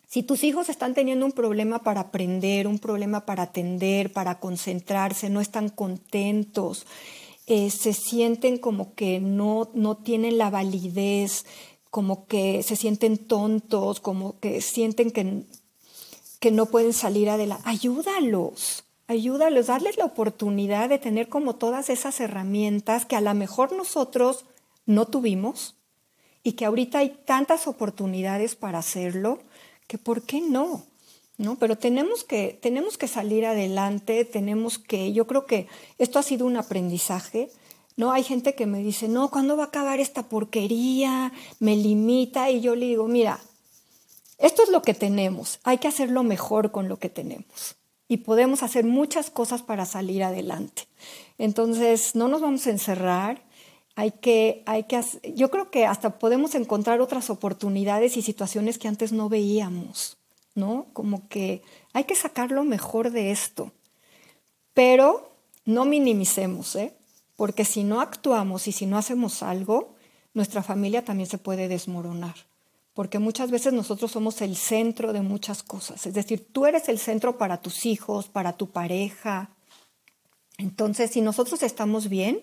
[0.06, 5.28] Si tus hijos están teniendo un problema para aprender, un problema para atender, para concentrarse,
[5.28, 6.86] no están contentos,
[7.50, 11.44] eh, se sienten como que no, no tienen la validez,
[11.90, 15.42] como que se sienten tontos, como que sienten que,
[16.38, 17.64] que no pueden salir adelante.
[17.66, 23.72] Ayúdalos, ayúdalos, darles la oportunidad de tener como todas esas herramientas que a lo mejor
[23.72, 24.44] nosotros
[24.86, 25.74] no tuvimos
[26.44, 29.40] y que ahorita hay tantas oportunidades para hacerlo
[29.88, 30.84] que ¿por qué no?
[31.40, 31.56] ¿No?
[31.56, 36.44] Pero tenemos que, tenemos que salir adelante, tenemos que, yo creo que esto ha sido
[36.46, 37.50] un aprendizaje,
[37.96, 38.12] ¿no?
[38.12, 41.32] Hay gente que me dice, no, ¿cuándo va a acabar esta porquería?
[41.58, 43.40] Me limita y yo le digo, mira,
[44.36, 47.76] esto es lo que tenemos, hay que hacerlo mejor con lo que tenemos
[48.06, 50.88] y podemos hacer muchas cosas para salir adelante.
[51.38, 53.42] Entonces, no nos vamos a encerrar,
[53.96, 55.00] hay que, hay que,
[55.34, 60.19] yo creo que hasta podemos encontrar otras oportunidades y situaciones que antes no veíamos.
[60.60, 60.86] ¿No?
[60.92, 63.72] Como que hay que sacar lo mejor de esto.
[64.74, 65.32] Pero
[65.64, 66.94] no minimicemos, ¿eh?
[67.34, 69.96] Porque si no actuamos y si no hacemos algo,
[70.34, 72.34] nuestra familia también se puede desmoronar.
[72.94, 76.06] Porque muchas veces nosotros somos el centro de muchas cosas.
[76.06, 79.50] Es decir, tú eres el centro para tus hijos, para tu pareja.
[80.58, 82.40] Entonces, si nosotros estamos bien,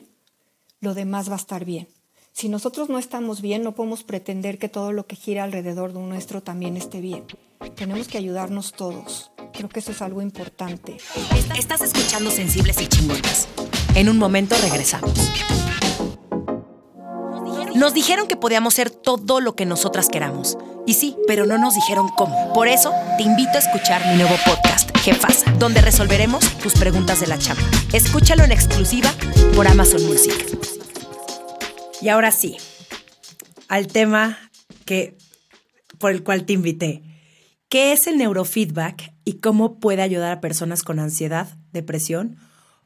[0.80, 1.88] lo demás va a estar bien.
[2.38, 6.02] Si nosotros no estamos bien, no podemos pretender que todo lo que gira alrededor de
[6.02, 7.23] nuestro también esté bien.
[7.76, 9.32] Tenemos que ayudarnos todos.
[9.54, 10.97] Creo que eso es algo importante.
[11.58, 13.47] Estás escuchando Sensibles y Chingonas.
[13.95, 15.13] En un momento regresamos.
[17.73, 20.60] Nos dijeron que podíamos ser todo lo que nosotras queramos.
[20.86, 22.54] Y sí, pero no nos dijeron cómo.
[22.54, 27.26] Por eso te invito a escuchar mi nuevo podcast, Jefasa, donde resolveremos tus preguntas de
[27.26, 27.63] la chamba.
[27.93, 29.12] Escúchalo en exclusiva
[29.56, 30.77] por Amazon Music.
[32.02, 32.58] Y ahora sí,
[33.68, 34.38] al tema
[34.86, 35.18] que,
[36.00, 37.04] por el cual te invité.
[37.70, 42.38] ¿Qué es el neurofeedback y cómo puede ayudar a personas con ansiedad, depresión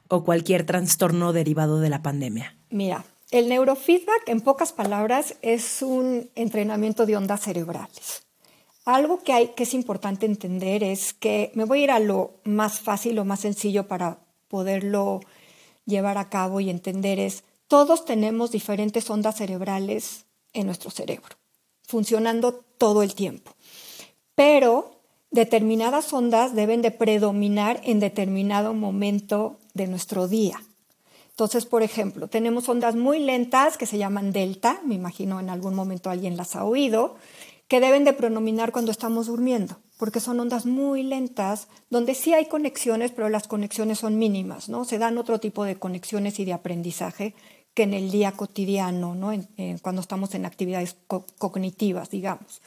[0.07, 2.57] o cualquier trastorno derivado de la pandemia?
[2.69, 8.23] Mira, el neurofeedback, en pocas palabras, es un entrenamiento de ondas cerebrales.
[8.85, 12.39] algo que, hay, que es importante entender es que me voy a ir a lo
[12.43, 15.19] más fácil, lo más sencillo para poderlo
[15.85, 21.37] llevar a cabo y entender es, todos tenemos diferentes ondas cerebrales en nuestro cerebro,
[21.87, 23.55] funcionando todo el tiempo.
[24.35, 24.99] Pero
[25.29, 30.61] determinadas ondas deben de predominar en determinado momento de nuestro día.
[31.29, 35.73] Entonces, por ejemplo, tenemos ondas muy lentas que se llaman delta, me imagino en algún
[35.73, 37.15] momento alguien las ha oído,
[37.69, 42.47] que deben de predominar cuando estamos durmiendo, porque son ondas muy lentas, donde sí hay
[42.47, 44.83] conexiones, pero las conexiones son mínimas, ¿no?
[44.83, 47.33] Se dan otro tipo de conexiones y de aprendizaje
[47.73, 49.31] que en el día cotidiano, ¿no?
[49.81, 50.95] cuando estamos en actividades
[51.37, 52.61] cognitivas, digamos.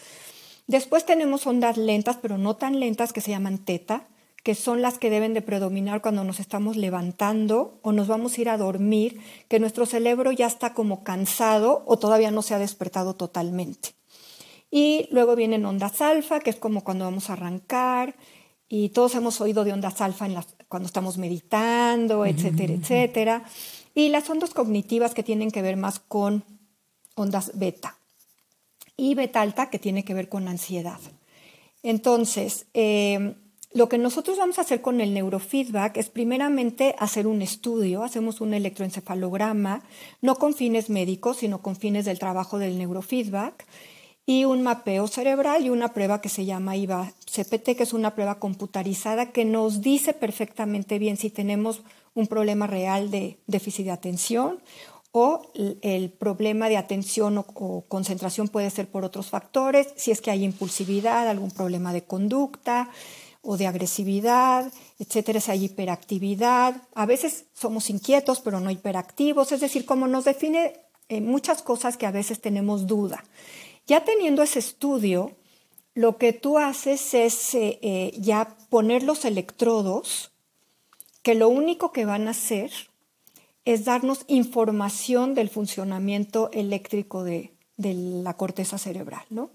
[0.66, 4.06] Después tenemos ondas lentas, pero no tan lentas, que se llaman teta,
[4.42, 8.40] que son las que deben de predominar cuando nos estamos levantando o nos vamos a
[8.40, 12.58] ir a dormir, que nuestro cerebro ya está como cansado o todavía no se ha
[12.58, 13.90] despertado totalmente.
[14.70, 18.16] Y luego vienen ondas alfa, que es como cuando vamos a arrancar,
[18.68, 20.36] y todos hemos oído de ondas alfa en
[20.68, 23.44] cuando estamos meditando, etcétera, etcétera.
[23.94, 26.44] Y las ondas cognitivas que tienen que ver más con
[27.14, 27.96] ondas beta.
[28.96, 31.00] Y beta alta que tiene que ver con ansiedad.
[31.82, 33.36] Entonces, eh,
[33.74, 38.40] lo que nosotros vamos a hacer con el neurofeedback es primeramente hacer un estudio, hacemos
[38.40, 39.82] un electroencefalograma,
[40.22, 43.66] no con fines médicos, sino con fines del trabajo del neurofeedback,
[44.26, 48.38] y un mapeo cerebral y una prueba que se llama IVA-CPT, que es una prueba
[48.38, 51.82] computarizada que nos dice perfectamente bien si tenemos
[52.14, 54.62] un problema real de déficit de atención
[55.16, 60.32] o el problema de atención o, concentración puede ser por otros factores, si es que
[60.32, 62.90] hay impulsividad, algún problema de conducta
[63.40, 66.82] o de agresividad, etcétera, si hay hiperactividad.
[66.96, 71.96] A veces somos inquietos, pero no hiperactivos, es decir, como nos define eh, muchas cosas
[71.96, 73.22] que a veces tenemos duda.
[73.86, 75.36] Ya teniendo ese estudio,
[75.94, 80.32] lo que tú haces es eh, eh, ya poner los electrodos
[81.24, 82.70] que lo único que van a hacer
[83.64, 89.50] es darnos información del funcionamiento eléctrico de, la corteza cerebral, ¿no?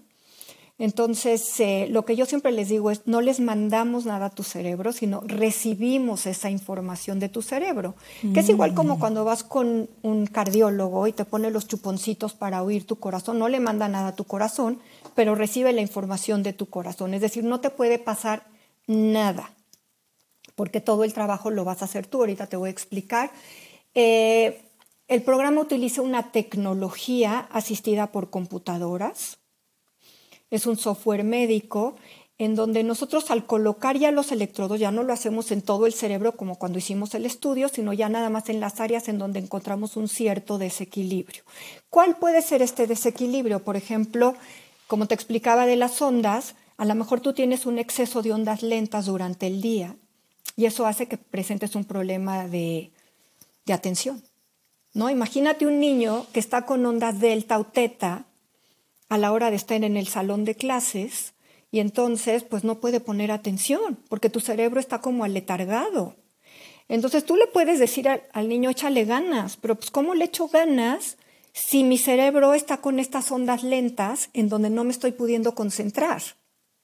[0.78, 4.42] Entonces, eh, lo que yo siempre les digo es, no les mandamos nada a tu
[4.42, 7.94] cerebro, sino recibimos esa información de tu cerebro,
[8.34, 8.98] que es igual como mm.
[8.98, 13.48] cuando vas con un cardiólogo y te pone los chuponcitos para oír tu corazón, no
[13.48, 14.80] le manda nada a tu corazón,
[15.14, 18.46] pero recibe la información de tu corazón, es decir, no te puede pasar
[18.86, 19.52] nada
[20.60, 22.18] porque todo el trabajo lo vas a hacer tú.
[22.18, 23.30] Ahorita te voy a explicar.
[23.94, 24.60] Eh,
[25.08, 29.38] el programa utiliza una tecnología asistida por computadoras.
[30.50, 31.96] Es un software médico
[32.36, 35.94] en donde nosotros al colocar ya los electrodos ya no lo hacemos en todo el
[35.94, 39.38] cerebro como cuando hicimos el estudio, sino ya nada más en las áreas en donde
[39.38, 41.42] encontramos un cierto desequilibrio.
[41.88, 43.60] ¿Cuál puede ser este desequilibrio?
[43.64, 44.34] Por ejemplo,
[44.88, 48.62] como te explicaba de las ondas, a lo mejor tú tienes un exceso de ondas
[48.62, 49.96] lentas durante el día
[50.60, 52.90] y eso hace que presentes un problema de,
[53.72, 54.22] atención.
[54.92, 55.08] ¿no?
[55.08, 58.26] Imagínate un niño que está con ondas delta o teta
[59.08, 61.32] a la hora de estar en el salón de clases
[61.70, 66.16] y entonces pues no puede poner atención porque tu cerebro está como aletargado.
[66.88, 70.48] Entonces tú le puedes decir al, al niño échale ganas, pero pues ¿cómo le echo
[70.48, 71.16] ganas
[71.54, 76.20] si mi cerebro está con estas ondas lentas en donde no me estoy pudiendo concentrar?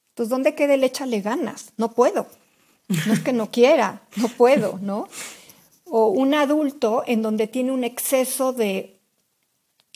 [0.09, 1.73] Entonces, ¿dónde queda el échale ganas?
[1.77, 2.25] No puedo.
[2.87, 5.07] No es que no quiera, no puedo, ¿no?
[5.85, 8.99] O un adulto en donde tiene un exceso de,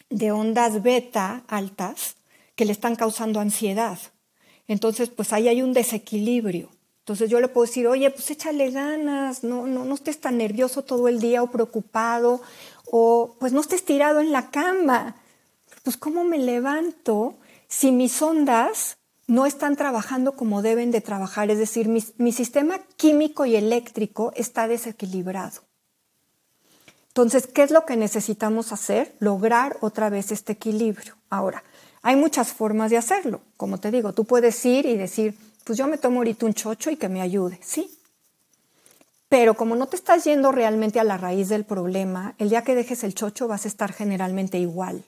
[0.10, 2.16] de ondas beta altas
[2.56, 3.98] que le están causando ansiedad.
[4.68, 6.70] Entonces, pues ahí hay un desequilibrio.
[7.00, 10.84] Entonces yo le puedo decir, oye, pues échale ganas, no, no, no estés tan nervioso
[10.84, 12.42] todo el día o preocupado,
[12.86, 15.16] o pues no estés tirado en la cama.
[15.84, 17.36] Pues ¿cómo me levanto
[17.68, 18.98] si mis ondas
[19.28, 24.68] no están trabajando como deben de trabajar, es decir, mi, sistema químico y eléctrico está
[24.68, 25.62] desequilibrado.
[27.10, 29.16] Entonces, ¿qué es lo que necesitamos hacer?
[29.20, 31.16] Lograr otra vez este equilibrio.
[31.30, 31.64] Ahora,
[32.02, 33.42] hay muchas formas de hacerlo.
[33.58, 36.90] Como te digo, tú puedes ir y decir, pues yo me tomo ahorita un chocho
[36.90, 37.60] y que me ayude.
[37.62, 37.98] Sí.
[39.28, 42.76] Pero como no te estás yendo realmente a la raíz del problema, el día que
[42.76, 45.06] dejes el chocho vas a estar generalmente igual.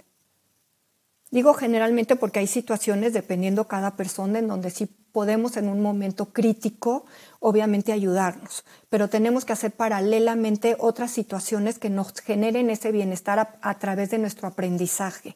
[1.34, 6.26] Digo generalmente porque hay situaciones, dependiendo cada persona, en donde sí podemos en un momento
[6.26, 7.08] crítico,
[7.40, 13.80] obviamente, ayudarnos, pero tenemos que hacer paralelamente otras situaciones que nos generen ese bienestar a,
[13.80, 15.36] través de nuestro aprendizaje.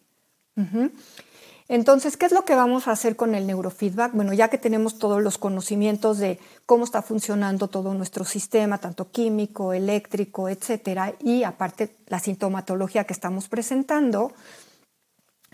[1.67, 4.13] Entonces, ¿qué es lo que vamos a hacer con el neurofeedback?
[4.13, 6.37] Bueno, ya que tenemos todos los conocimientos de
[6.67, 13.13] cómo está funcionando todo nuestro sistema, tanto químico, eléctrico, etcétera, y aparte la sintomatología que
[13.13, 14.33] estamos presentando,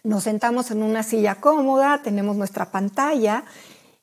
[0.03, 3.45] nos sentamos en una silla cómoda, tenemos nuestra pantalla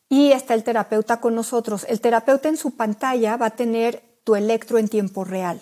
[0.09, 1.87] y está el terapeuta con nosotros.
[1.89, 5.61] El terapeuta en su pantalla va a tener tu electro en tiempo real.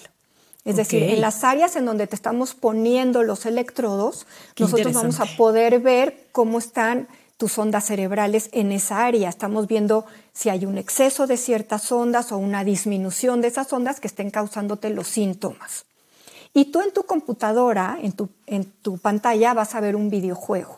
[0.64, 4.26] Es decir, en las áreas en donde te estamos poniendo los electrodos,
[4.59, 7.09] nosotros vamos a poder ver cómo están
[7.39, 9.30] tus ondas cerebrales en esa área.
[9.30, 13.99] Estamos viendo si hay un exceso de ciertas ondas o una disminución de esas ondas
[14.01, 15.86] que estén causándote los síntomas.
[16.59, 20.77] Y tú en tu computadora, en tu, en tu pantalla, vas a ver un videojuego.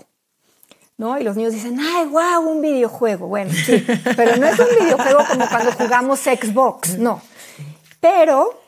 [0.99, 1.19] ¿No?
[1.19, 3.29] Y los niños dicen, ay, wow, un videojuego.
[3.29, 3.83] Bueno, sí,
[4.17, 7.23] pero no es un videojuego como cuando jugamos Xbox, no.
[7.99, 8.61] Pero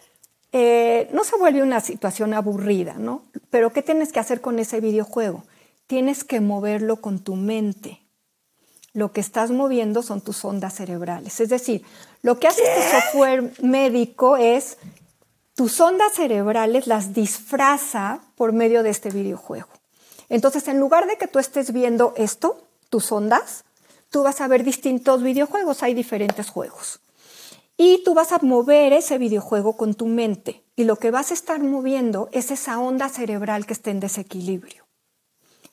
[0.52, 3.24] eh, no se vuelve una situación aburrida, ¿no?
[3.50, 5.44] Pero ¿qué tienes que hacer con ese videojuego?
[5.86, 8.00] Tienes que moverlo con tu mente.
[8.94, 11.40] Lo que estás moviendo son tus ondas cerebrales.
[11.40, 11.84] Es decir,
[12.22, 14.78] lo que hace este software médico es
[15.54, 19.68] tus ondas cerebrales las disfraza por medio de este videojuego.
[20.28, 23.64] Entonces, en lugar de que tú estés viendo esto, tus ondas,
[24.08, 27.00] tú vas a ver distintos videojuegos, hay diferentes juegos.
[27.76, 30.62] Y tú vas a mover ese videojuego con tu mente.
[30.74, 34.84] Y lo que vas a estar moviendo es esa onda cerebral que está en desequilibrio.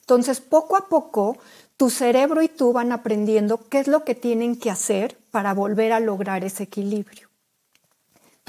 [0.02, 1.38] Entonces, poco a poco,
[1.78, 5.94] tu cerebro y tú van aprendiendo qué es lo que tienen que hacer para volver
[5.94, 7.29] a lograr ese equilibrio.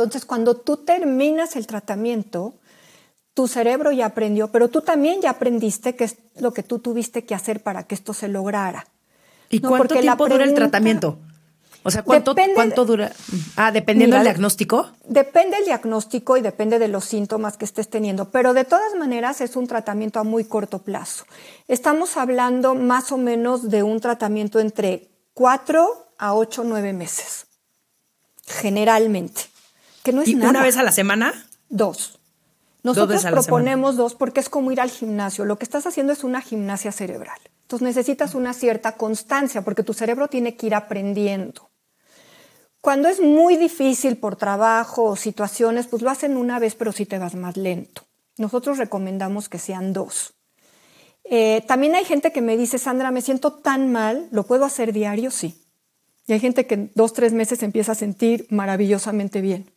[0.04, 2.54] Entonces, cuando tú terminas el tratamiento,
[3.34, 7.24] tu cerebro ya aprendió, pero tú también ya aprendiste qué es lo que tú tuviste
[7.24, 8.86] que hacer para que esto se lograra.
[9.50, 11.18] ¿Y cuánto tiempo dura el tratamiento?
[11.82, 13.12] O sea, ¿cuánto, ¿cuánto dura?
[13.56, 14.90] Ah, dependiendo del diagnóstico.
[15.06, 19.42] Depende del diagnóstico y depende de los síntomas que estés teniendo, pero de todas maneras
[19.42, 21.24] es un tratamiento a muy corto plazo.
[21.68, 27.46] Estamos hablando más o menos de un tratamiento entre 4 a 8, 9 meses,
[28.46, 29.49] generalmente.
[30.02, 30.50] Que no es ¿Y nada.
[30.50, 31.46] ¿Una vez a la semana?
[31.68, 32.20] Dos.
[32.82, 35.44] Nosotros proponemos dos porque es como ir al gimnasio.
[35.44, 37.38] Lo que estás haciendo es una gimnasia cerebral.
[37.62, 41.70] Entonces necesitas una cierta constancia porque tu cerebro tiene que ir aprendiendo.
[42.80, 47.04] Cuando es muy difícil por trabajo o situaciones, pues lo hacen una vez, pero sí
[47.04, 48.06] te vas más lento.
[48.38, 50.32] Nosotros recomendamos que sean dos.
[51.24, 54.94] Eh, también hay gente que me dice, Sandra, me siento tan mal, ¿lo puedo hacer
[54.94, 55.30] diario?
[55.30, 55.62] Sí.
[56.26, 59.70] Y hay gente que en dos, tres meses empieza a sentir maravillosamente bien.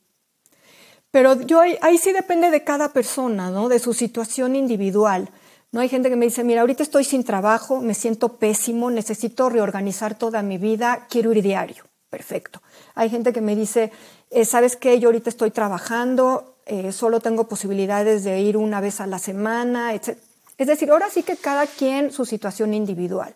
[1.13, 3.69] Pero yo ahí sí depende de cada persona, ¿no?
[3.69, 5.29] De su situación individual.
[5.71, 9.47] No hay gente que me dice, mira, ahorita estoy sin trabajo, me siento pésimo, necesito
[9.47, 11.83] reorganizar toda mi vida, quiero ir diario.
[12.09, 12.63] Perfecto.
[12.95, 13.91] Hay gente que me dice,
[14.31, 14.99] eh, ¿sabes qué?
[14.99, 19.93] Yo ahorita estoy trabajando, eh, solo tengo posibilidades de ir una vez a la semana,
[19.93, 20.17] etc.
[20.57, 23.35] Es decir, ahora sí que cada quien su situación individual.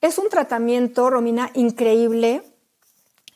[0.00, 2.42] Es un tratamiento, Romina, increíble,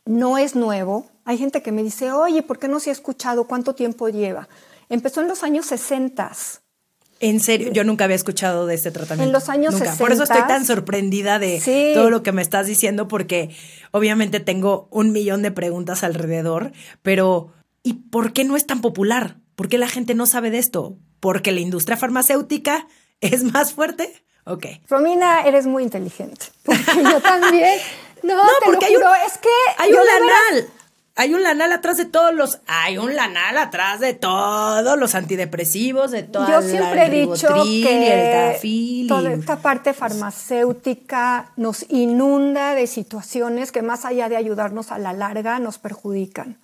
[0.06, 1.10] no es nuevo.
[1.30, 3.44] Hay gente que me dice, oye, ¿por qué no se ha escuchado?
[3.44, 4.48] ¿Cuánto tiempo lleva?
[4.88, 6.32] Empezó en los años 60.
[7.20, 9.28] En serio, yo nunca había escuchado de este tratamiento.
[9.28, 9.94] En los años nunca.
[9.94, 11.62] Por eso estoy tan sorprendida de
[11.94, 13.54] todo lo que me estás diciendo, porque
[13.92, 16.72] obviamente tengo un millón de preguntas alrededor,
[17.02, 17.52] pero
[17.84, 19.36] ¿y por qué no es tan popular?
[19.54, 20.96] ¿Por qué la gente no sabe de esto?
[21.20, 22.88] ¿Porque la industria farmacéutica
[23.20, 24.24] es más fuerte?
[24.46, 24.66] Ok.
[24.88, 26.46] Romina, eres muy inteligente.
[26.64, 27.78] Porque yo también.
[28.22, 30.70] No, porque te lo juro, es que hay un lanal
[31.16, 36.10] hay un lanal atrás de todos los, hay un lanal atrás de todos los antidepresivos,
[36.10, 43.72] de todo Yo siempre he dicho que toda esta parte farmacéutica nos inunda de situaciones
[43.72, 46.58] que más allá de ayudarnos a la larga nos perjudican.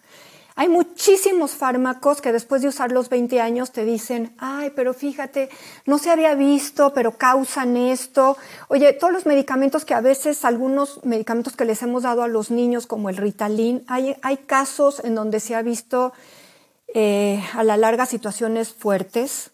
[0.59, 5.51] Hay muchísimos fármacos que después de usar los 20 años te dicen, ay, pero fíjate,
[5.85, 8.39] no se había visto, pero causan esto.
[8.69, 12.51] Oye, todos los medicamentos que a veces, algunos medicamentos que les hemos dado a los
[12.51, 16.15] niños, como el Ritalin, hay, hay casos en donde se ha visto
[16.95, 19.51] eh, a la larga situaciones fuertes,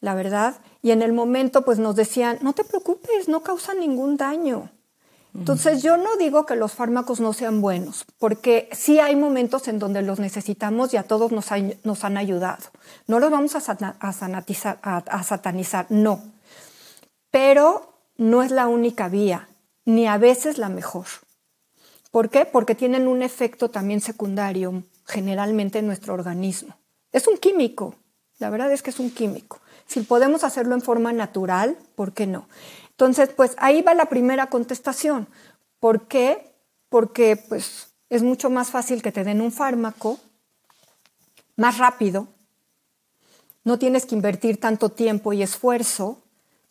[0.00, 0.54] la verdad.
[0.80, 4.70] Y en el momento, pues nos decían, no te preocupes, no causan ningún daño.
[5.34, 9.80] Entonces yo no digo que los fármacos no sean buenos, porque sí hay momentos en
[9.80, 11.50] donde los necesitamos y a todos nos,
[12.04, 12.62] han ayudado.
[13.08, 13.60] No los vamos a,
[14.00, 16.22] a satanizar, no.
[17.32, 19.48] Pero no es la única vía,
[19.84, 21.06] ni a veces la mejor.
[22.12, 22.44] ¿Por qué?
[22.44, 26.76] Porque tienen un efecto también secundario generalmente en nuestro organismo.
[27.10, 27.96] Es un químico,
[28.38, 29.60] la verdad es que es un químico.
[29.86, 32.46] Si podemos hacerlo en forma natural, ¿por qué no?
[32.94, 35.26] Entonces, pues ahí va la primera contestación.
[35.80, 36.54] ¿Por qué?
[36.88, 40.20] Porque pues es mucho más fácil que te den un fármaco
[41.56, 42.28] más rápido.
[43.64, 46.22] No tienes que invertir tanto tiempo y esfuerzo,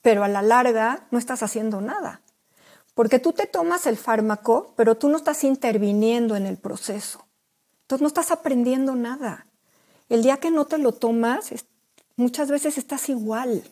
[0.02, 2.22] pero a la larga no estás haciendo nada.
[2.94, 7.26] Porque tú te tomas el fármaco, pero tú no estás interviniendo en el proceso.
[7.82, 9.48] Entonces no estás aprendiendo nada.
[10.08, 11.52] El día que no te lo tomas,
[12.16, 13.64] muchas veces estás igual.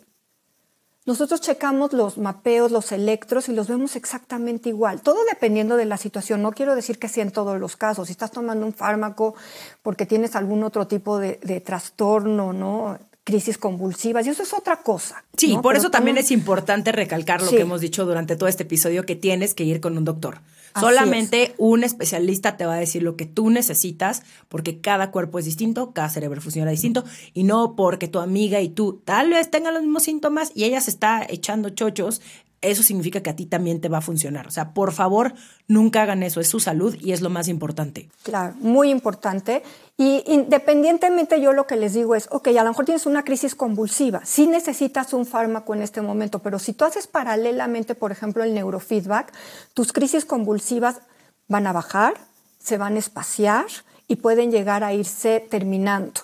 [1.06, 5.02] Nosotros checamos los mapeos, los electros y los vemos exactamente igual.
[5.02, 6.44] Todo dependiendo de la situación.
[6.44, 8.08] No quiero decir que sea en todos los casos.
[8.08, 9.34] Si estás tomando un fármaco
[9.82, 13.00] porque tienes algún otro tipo de, trastorno, ¿no?
[13.24, 15.24] crisis convulsivas, y eso es otra cosa.
[15.38, 19.06] Sí, por eso también es importante recalcar lo que hemos dicho durante todo este episodio,
[19.06, 20.40] que tienes que ir con un doctor.
[20.80, 25.46] Solamente un especialista te va a decir lo que tú necesitas, porque cada cuerpo es
[25.46, 27.04] distinto, cada cerebro funciona distinto,
[27.34, 30.82] y no porque tu amiga y tú tal vez tengan los mismos síntomas y ella
[30.82, 32.22] se está echando chochos
[32.62, 34.48] eso significa que a ti también te va a funcionar.
[34.48, 35.34] O sea, por favor,
[35.68, 38.08] nunca hagan eso, es su salud y es lo más importante.
[38.24, 39.64] Claro, muy importante.
[40.02, 43.54] Y independientemente yo lo que les digo es, ok, a lo mejor tienes una crisis
[43.54, 48.44] convulsiva, sí necesitas un fármaco en este momento, pero si tú haces paralelamente, por ejemplo,
[48.44, 49.32] el neurofeedback,
[49.76, 51.02] tus crisis convulsivas
[51.48, 52.16] van a bajar,
[52.58, 53.68] se van a espaciar
[54.08, 56.22] y pueden llegar a irse terminando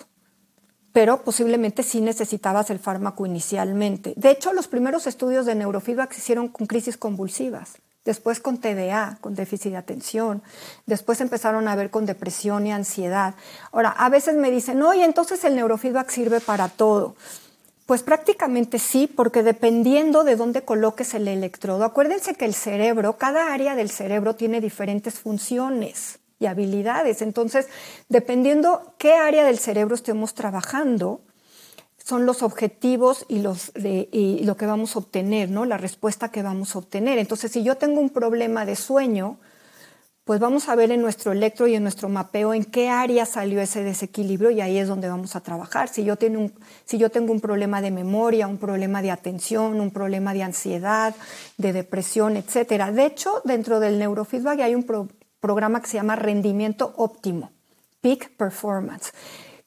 [0.90, 4.14] pero posiblemente sí necesitabas el fármaco inicialmente.
[4.16, 9.18] De hecho, los primeros estudios de neurofeedback se hicieron con crisis convulsivas, después con TDA,
[9.20, 10.42] con déficit de atención,
[10.86, 13.34] después empezaron a ver con depresión y ansiedad.
[13.72, 17.16] Ahora, a veces me dicen, oye, entonces el neurofeedback sirve para todo.
[17.86, 23.52] Pues prácticamente sí, porque dependiendo de dónde coloques el electrodo, acuérdense que el cerebro, cada
[23.52, 27.22] área del cerebro tiene diferentes funciones y habilidades.
[27.22, 27.66] Entonces,
[28.10, 31.22] dependiendo qué área del cerebro estemos trabajando,
[32.08, 35.66] son los objetivos y, los y lo que vamos a obtener, ¿no?
[35.66, 37.18] La respuesta que vamos a obtener.
[37.18, 39.36] Entonces, si yo tengo un problema de sueño,
[40.24, 43.60] pues vamos a ver en nuestro electro y en nuestro mapeo en qué área salió
[43.60, 45.88] ese desequilibrio y ahí es donde vamos a trabajar.
[45.88, 46.54] Si yo, tengo un,
[46.86, 51.14] si yo tengo un problema de memoria, un problema de atención, un problema de ansiedad,
[51.58, 52.86] de depresión, etc.
[52.86, 54.86] De hecho, dentro del neurofeedback hay un,
[55.40, 57.52] programa que se llama Rendimiento Óptimo,
[58.00, 59.12] Peak Performance,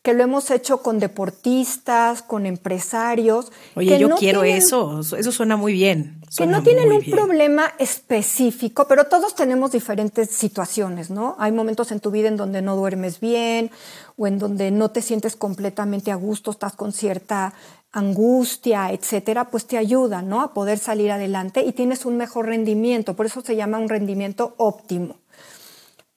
[0.01, 3.51] que lo hemos hecho con deportistas, con empresarios.
[3.75, 6.21] Oye, yo quiero eso, eso suena muy bien.
[6.35, 11.35] que no tienen un problema específico, pero todos tenemos diferentes situaciones, ¿no?
[11.37, 13.69] Hay momentos en tu vida en donde no duermes bien
[14.17, 17.53] o en donde no te sientes completamente a gusto, estás con cierta
[17.91, 20.41] angustia, etcétera, pues te ayuda, ¿no?
[20.41, 23.15] A poder salir adelante y tienes un mejor rendimiento.
[23.15, 25.20] Por eso se llama un rendimiento óptimo.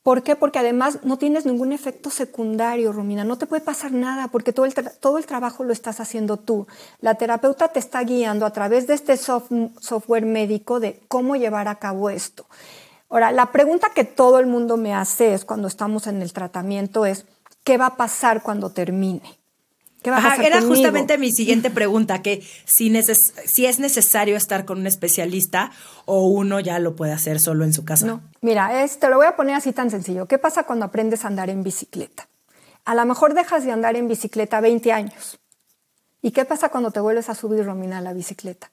[0.05, 0.37] ¿Por qué?
[0.37, 3.25] Porque además no tienes ningún efecto secundario, Romina.
[3.25, 6.67] No te puede pasar nada porque todo el, todo el trabajo lo estás haciendo tú.
[7.01, 11.77] La terapeuta te está guiando a través de este software médico de cómo llevar a
[11.77, 12.45] cabo esto.
[13.09, 17.07] Ahora, la pregunta que todo el mundo me hace es cuando estamos en el tratamiento
[17.07, 17.25] es,
[17.65, 19.23] ¿qué va a pasar cuando termine?
[20.05, 22.93] Era justamente mi siguiente pregunta, que si,
[23.45, 25.71] si es necesario estar con un especialista
[26.05, 28.07] o uno ya lo puede hacer solo en su casa.
[28.07, 30.27] No, mira, te lo voy a poner así tan sencillo.
[30.27, 32.29] ¿Qué pasa cuando aprendes a andar en bicicleta?
[32.85, 35.39] A lo mejor dejas de andar en bicicleta 20 años.
[36.21, 38.71] ¿Y qué pasa cuando te vuelves a subir, Romina, a la bicicleta?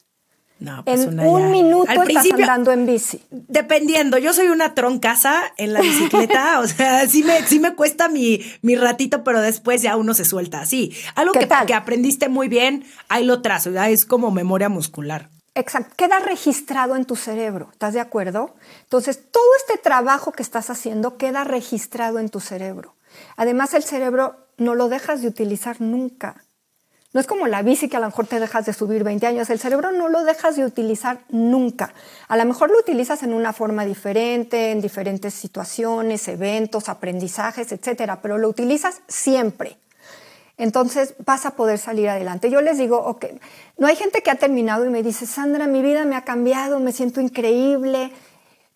[0.62, 3.20] No, pues en un minuto estás andando en bici.
[3.32, 8.10] Dependiendo, yo soy una troncasa en la bicicleta, o sea, sí me, sí me cuesta
[8.10, 10.68] mi, mi ratito, pero después ya uno se suelta.
[10.68, 15.30] Sí, algo que, que aprendiste muy bien, ahí lo trazo, ya es como memoria muscular.
[15.56, 18.54] Exacto, queda registrado en tu cerebro, ¿estás de acuerdo?
[18.84, 22.96] Entonces, todo este trabajo que estás haciendo queda registrado en tu cerebro.
[23.36, 26.46] Además, el cerebro no lo dejas de utilizar nunca.
[27.14, 29.50] No es como la bici que a lo mejor te dejas de subir 20 años,
[29.50, 31.94] el cerebro no lo dejas de utilizar nunca.
[32.30, 38.22] A lo mejor lo utilizas en una forma diferente, en diferentes situaciones, eventos, aprendizajes, etcétera,
[38.22, 39.78] pero lo utilizas siempre.
[40.58, 42.50] Entonces vas a poder salir adelante.
[42.50, 43.26] Yo les digo, ok,
[43.78, 46.80] no hay gente que ha terminado y me dice, Sandra, mi vida me ha cambiado,
[46.80, 48.12] me siento increíble,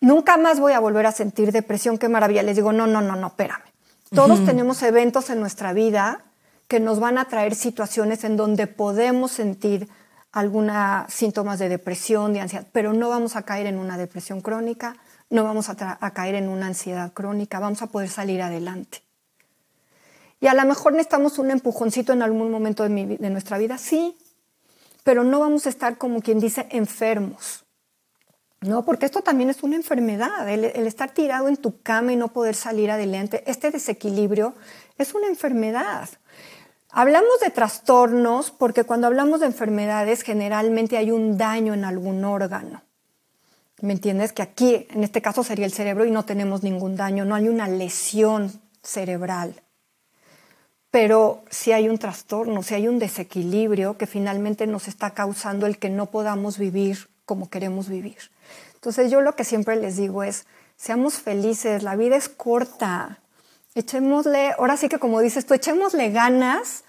[0.00, 2.42] nunca más voy a volver a sentir depresión, qué maravilla.
[2.42, 3.62] Les digo, no, no, no, no, espérame.
[4.14, 6.26] Todos tenemos eventos en nuestra vida
[6.68, 9.88] que nos van a traer situaciones en donde podemos sentir
[10.32, 14.96] algunos síntomas de depresión, de ansiedad, pero no vamos a caer en una depresión crónica,
[15.30, 15.76] no vamos a,
[16.12, 19.02] caer en una ansiedad crónica, vamos a poder salir adelante.
[20.40, 22.90] Y a lo mejor necesitamos un empujoncito en algún momento de,
[23.30, 24.16] nuestra vida, sí,
[25.02, 27.64] pero no vamos a estar como quien dice enfermos.
[28.60, 32.28] No, porque esto también es una enfermedad, el, estar tirado en tu cama y no
[32.28, 34.54] poder salir adelante, este desequilibrio
[34.98, 36.08] es una enfermedad.
[36.98, 42.80] Hablamos de trastornos porque cuando hablamos de enfermedades generalmente hay un daño en algún órgano.
[43.82, 44.32] ¿Me entiendes?
[44.32, 47.50] Que aquí, en este caso, sería el cerebro y no tenemos ningún daño, no hay
[47.50, 48.50] una lesión
[48.82, 49.60] cerebral.
[50.90, 55.76] Pero si hay un trastorno, si hay un desequilibrio que finalmente nos está causando el
[55.76, 58.30] que no podamos vivir como queremos vivir.
[58.72, 60.46] Entonces yo lo que siempre les digo es,
[60.78, 63.18] seamos felices, la vida es corta,
[63.74, 66.84] echémosle, ahora sí que como dices tú, echémosle ganas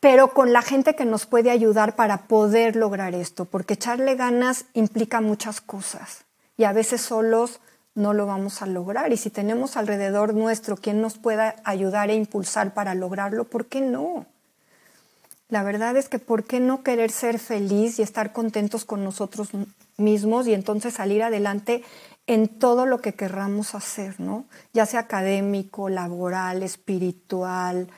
[0.00, 4.66] pero con la gente que nos puede ayudar para poder lograr esto, porque echarle ganas
[4.74, 6.24] implica muchas cosas
[6.56, 7.60] y a veces solos
[7.94, 9.12] no lo vamos a lograr.
[9.12, 13.80] Y si tenemos alrededor nuestro quien nos pueda ayudar e impulsar para lograrlo, ¿por qué
[13.80, 14.26] no?
[15.48, 19.50] La verdad es que ¿por qué no querer ser feliz y estar contentos con nosotros
[19.96, 21.82] mismos y entonces salir adelante
[22.26, 24.44] en todo lo que querramos hacer, ¿no?
[24.72, 27.88] Ya sea académico, laboral, espiritual,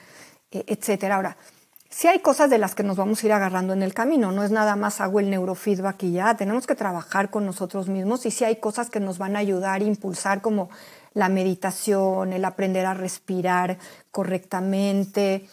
[0.50, 1.16] e, etcétera.
[1.16, 1.36] Ahora,
[1.98, 4.44] sí hay cosas de las que nos vamos a ir agarrando en el camino, no
[4.44, 8.30] es nada más hago el neurofeedback y ya, tenemos que trabajar con nosotros mismos y
[8.30, 10.70] sí hay cosas que nos van a ayudar impulsar como
[11.12, 13.78] la meditación, el aprender a respirar
[14.12, 15.48] correctamente,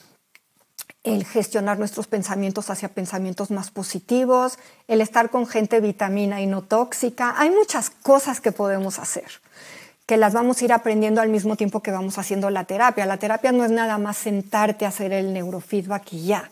[1.04, 6.62] el gestionar nuestros pensamientos hacia pensamientos más positivos, el estar con gente vitamina y no
[6.62, 7.34] tóxica.
[7.38, 9.42] Hay muchas cosas que podemos hacer
[10.06, 13.06] que las vamos a ir aprendiendo al mismo tiempo que vamos haciendo la terapia.
[13.06, 16.52] La terapia no es nada más sentarte a hacer el neurofeedback y ya,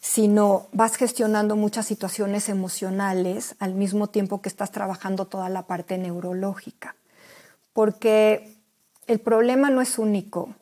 [0.00, 5.98] sino vas gestionando muchas situaciones emocionales al mismo tiempo que estás trabajando toda la parte
[5.98, 6.96] neurológica.
[7.74, 8.56] Porque
[9.06, 10.54] el problema no es único.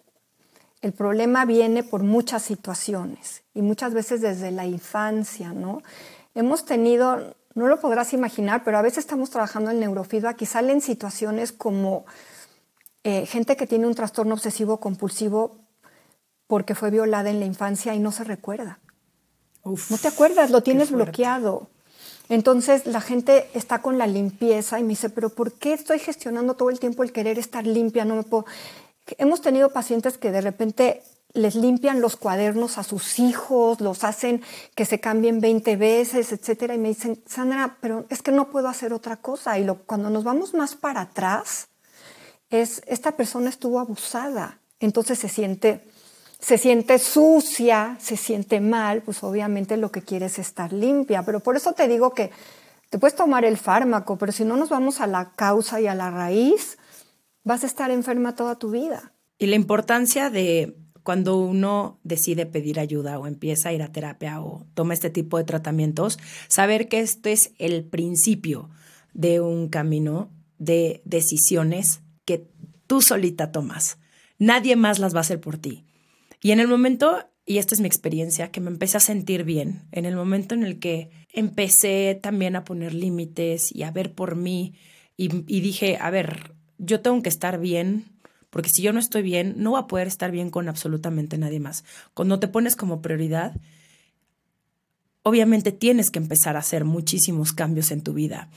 [0.82, 5.82] El problema viene por muchas situaciones y muchas veces desde la infancia, ¿no?
[6.34, 10.82] Hemos tenido no lo podrás imaginar, pero a veces estamos trabajando en neurofeedback y salen
[10.82, 12.04] situaciones como
[13.02, 15.56] eh, gente que tiene un trastorno obsesivo compulsivo
[16.46, 18.78] porque fue violada en la infancia y no se recuerda.
[19.64, 21.70] no te acuerdas, lo tienes bloqueado.
[22.28, 26.54] Entonces la gente está con la limpieza y me dice, pero ¿por qué estoy gestionando
[26.54, 28.04] todo el tiempo el querer estar limpia?
[28.04, 28.44] No me puedo.
[29.16, 31.02] Hemos tenido pacientes que de repente
[31.36, 34.42] les limpian los cuadernos a sus hijos, los hacen
[34.74, 38.68] que se cambien 20 veces, etcétera, y me dicen, Sandra, pero es que no puedo
[38.68, 39.58] hacer otra cosa.
[39.58, 41.68] Y cuando nos vamos más para atrás,
[42.48, 45.84] es esta persona estuvo abusada, entonces se siente,
[46.40, 51.22] se siente sucia, se siente mal, pues obviamente lo que quiere es estar limpia.
[51.22, 52.30] Pero por eso te digo que
[52.88, 55.94] te puedes tomar el fármaco, pero si no nos vamos a la causa y a
[55.94, 56.78] la raíz,
[57.44, 59.12] vas a estar enferma toda tu vida.
[59.38, 64.40] Y la importancia de cuando uno decide pedir ayuda o empieza a ir a terapia
[64.40, 68.70] o toma este tipo de tratamientos, saber que este es el principio
[69.14, 72.48] de un camino de decisiones que
[72.88, 73.98] tú solita tomas.
[74.40, 75.84] Nadie más las va a hacer por ti.
[76.42, 79.84] Y en el momento, y esta es mi experiencia, que me empecé a sentir bien,
[79.92, 84.34] en el momento en el que empecé también a poner límites y a ver por
[84.34, 84.74] mí
[85.16, 88.15] y, y dije, a ver, yo tengo que estar bien
[88.56, 91.60] porque si yo no estoy bien, no voy a poder estar bien con absolutamente nadie
[91.60, 91.84] más.
[92.14, 93.54] Cuando te pones como prioridad,
[95.22, 98.48] obviamente tienes que empezar a hacer muchísimos cambios en tu vida.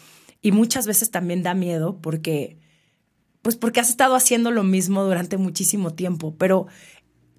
[0.41, 2.55] Y muchas veces también da miedo porque,
[3.41, 6.33] pues porque has estado haciendo lo mismo durante muchísimo tiempo.
[6.37, 6.67] Pero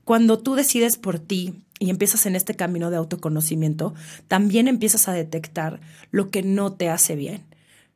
[0.04, 3.94] cuando tú decides por ti y empiezas en este camino de autoconocimiento,
[4.28, 5.80] también empiezas a detectar
[6.10, 7.40] lo que no te hace bien,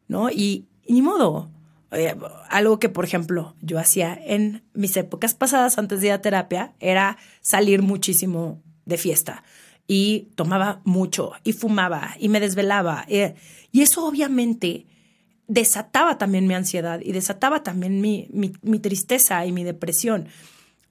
[0.09, 0.31] ¿no?
[0.31, 1.51] Y, y ni modo,
[1.95, 2.17] eh,
[2.51, 6.75] algo que, por ejemplo, yo hacía en mis épocas pasadas antes de ir a terapia
[6.81, 9.43] era salir muchísimo de fiesta
[9.87, 13.05] y tomaba mucho y fumaba y me desvelaba.
[13.09, 13.35] Eh,
[13.73, 14.87] y eso obviamente
[15.47, 20.29] desataba también mi ansiedad y desataba también mi, mi, tristeza y mi depresión.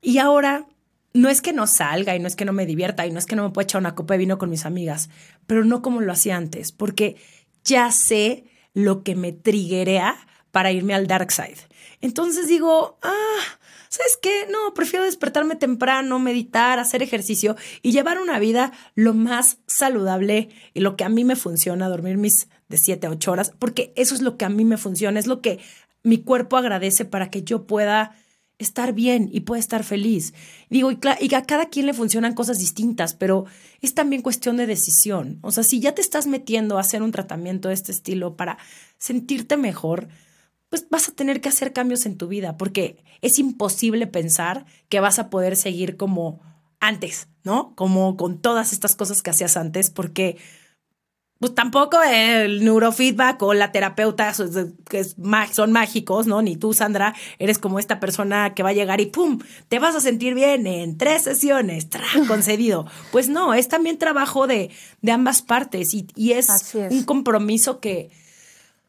[0.02, 0.68] Y ahora
[1.14, 3.26] no es que no salga y no es que no me divierta y no es
[3.26, 5.10] que no me pueda echar una copa de vino con mis amigas,
[5.48, 7.16] pero no como lo hacía antes, porque
[7.64, 10.16] ya sé lo que me triguea
[10.54, 11.58] para irme al dark side.
[12.00, 13.40] Entonces digo, ah,
[13.90, 14.46] ¿sabes qué?
[14.52, 20.82] No, prefiero despertarme temprano, meditar, hacer ejercicio y llevar una vida lo más saludable y
[20.82, 24.14] lo que a mí me funciona, dormir mis de 7 a 8 horas, porque eso
[24.14, 25.60] es lo que a mí me funciona, es lo que
[26.04, 28.16] mi cuerpo agradece para que yo pueda
[28.60, 30.36] estar bien y pueda estar feliz.
[30.70, 33.46] Digo, y, y, a cada quien le funcionan cosas distintas, pero
[33.82, 35.40] es también cuestión de decisión.
[35.42, 38.60] O sea, si ya te estás metiendo a hacer un tratamiento de este estilo para
[39.00, 40.10] sentirte mejor,
[40.74, 45.00] pues vas a tener que hacer cambios en tu vida, porque es imposible pensar que
[45.00, 46.42] vas a poder seguir como
[46.80, 47.76] antes, ¿no?
[47.76, 50.38] Como con todas estas cosas que hacías antes, porque
[51.38, 54.34] pues tampoco el neurofeedback o la terapeuta
[54.90, 56.42] que son mágicos, ¿no?
[56.42, 59.38] Ni tú, Sandra, eres como esta persona que va a llegar y ¡pum!
[59.68, 62.02] Te vas a sentir bien en tres sesiones, ¡tra!
[62.28, 62.88] concedido.
[63.12, 64.72] Pues no, es también trabajo de,
[65.04, 68.10] de ambas partes y, y es, es un compromiso que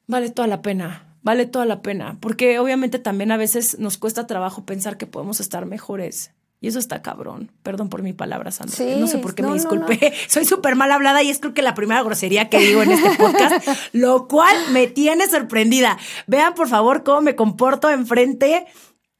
[0.07, 4.29] vale toda la pena vale toda la pena, porque obviamente también a veces nos cuesta
[4.29, 6.31] trabajo pensar que podemos estar mejores.
[6.61, 7.51] Y eso está cabrón.
[7.63, 8.97] Perdón por mi palabra, Sandra.
[8.97, 10.15] no sé por qué me disculpé.
[10.29, 13.11] Soy súper mal hablada y es creo que la primera grosería que digo en este
[13.17, 15.99] podcast, lo cual me tiene sorprendida.
[16.27, 18.67] Vean, por favor, cómo me comporto enfrente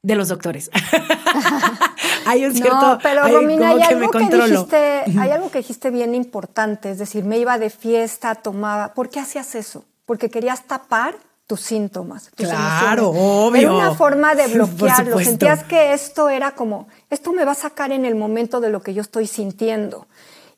[0.01, 0.71] de los doctores.
[2.25, 2.81] hay un cierto.
[2.81, 6.89] No, pero Romina, hay algo que, dijiste, hay algo que dijiste bien importante.
[6.89, 8.95] Es decir, me iba de fiesta, tomaba.
[8.95, 9.85] ¿Por qué hacías eso?
[10.07, 11.15] Porque querías tapar
[11.47, 12.29] tus síntomas.
[12.35, 13.61] claro, obvio.
[13.61, 15.19] Era una forma de bloquearlo.
[15.19, 18.81] Sentías que esto era como, esto me va a sacar en el momento de lo
[18.81, 20.07] que yo estoy sintiendo.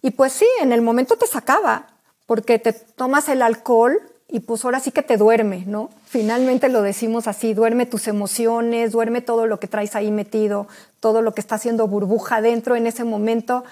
[0.02, 1.88] Y pues sí, en el momento te sacaba,
[2.26, 5.90] porque te tomas el alcohol y pues ahora sí que te duerme, ¿no?
[6.06, 10.68] Finalmente lo decimos así, duerme tus emociones, duerme todo lo que traes ahí metido,
[11.00, 13.64] todo lo que está haciendo burbuja dentro en ese momento,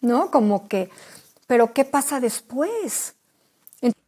[0.00, 0.30] ¿no?
[0.30, 0.90] Como que,
[1.46, 3.14] pero ¿qué pasa después?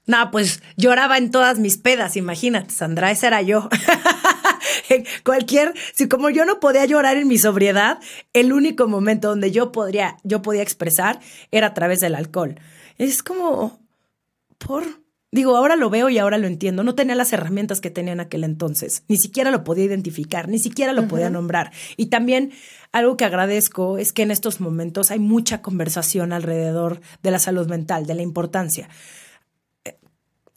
[0.07, 3.69] No, pues lloraba en todas mis pedas, imagínate, Sandra, esa era yo.
[5.25, 7.99] cualquier, si como yo no podía llorar en mi sobriedad,
[8.33, 12.61] el único momento donde yo podría, yo podía expresar era a través del alcohol.
[12.99, 13.81] Es como,
[14.59, 14.85] por,
[15.33, 16.83] Digo, ahora lo veo y ahora lo entiendo.
[16.83, 19.03] No tenía las herramientas que tenía en aquel entonces.
[19.09, 21.73] Ni siquiera lo podía identificar, ni siquiera lo podía nombrar.
[21.99, 22.53] Y también
[22.91, 27.69] algo que agradezco es que en estos momentos hay mucha conversación alrededor de la salud
[27.69, 28.89] mental, de la importancia.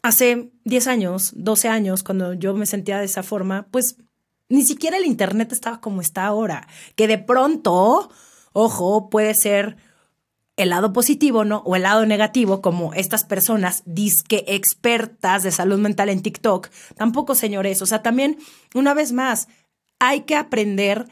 [0.02, 3.96] Hace 10 años, 12 años, cuando yo me sentía de esa forma, pues
[4.48, 6.66] ni siquiera el Internet estaba como está ahora.
[6.96, 8.10] Que de pronto,
[8.52, 9.76] ojo, puede ser
[10.56, 11.58] el lado positivo, ¿no?
[11.64, 16.68] O el lado negativo, como estas personas disque expertas de salud mental en TikTok.
[16.96, 17.80] Tampoco, señores.
[17.80, 18.38] O sea, también,
[18.74, 19.48] una vez más,
[19.98, 21.06] hay que aprender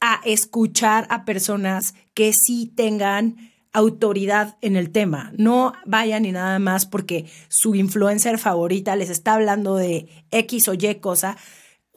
[0.00, 3.36] a escuchar a personas que sí tengan
[3.78, 5.32] autoridad en el tema.
[5.36, 10.74] No vayan ni nada más porque su influencer favorita les está hablando de X o
[10.74, 11.36] Y cosa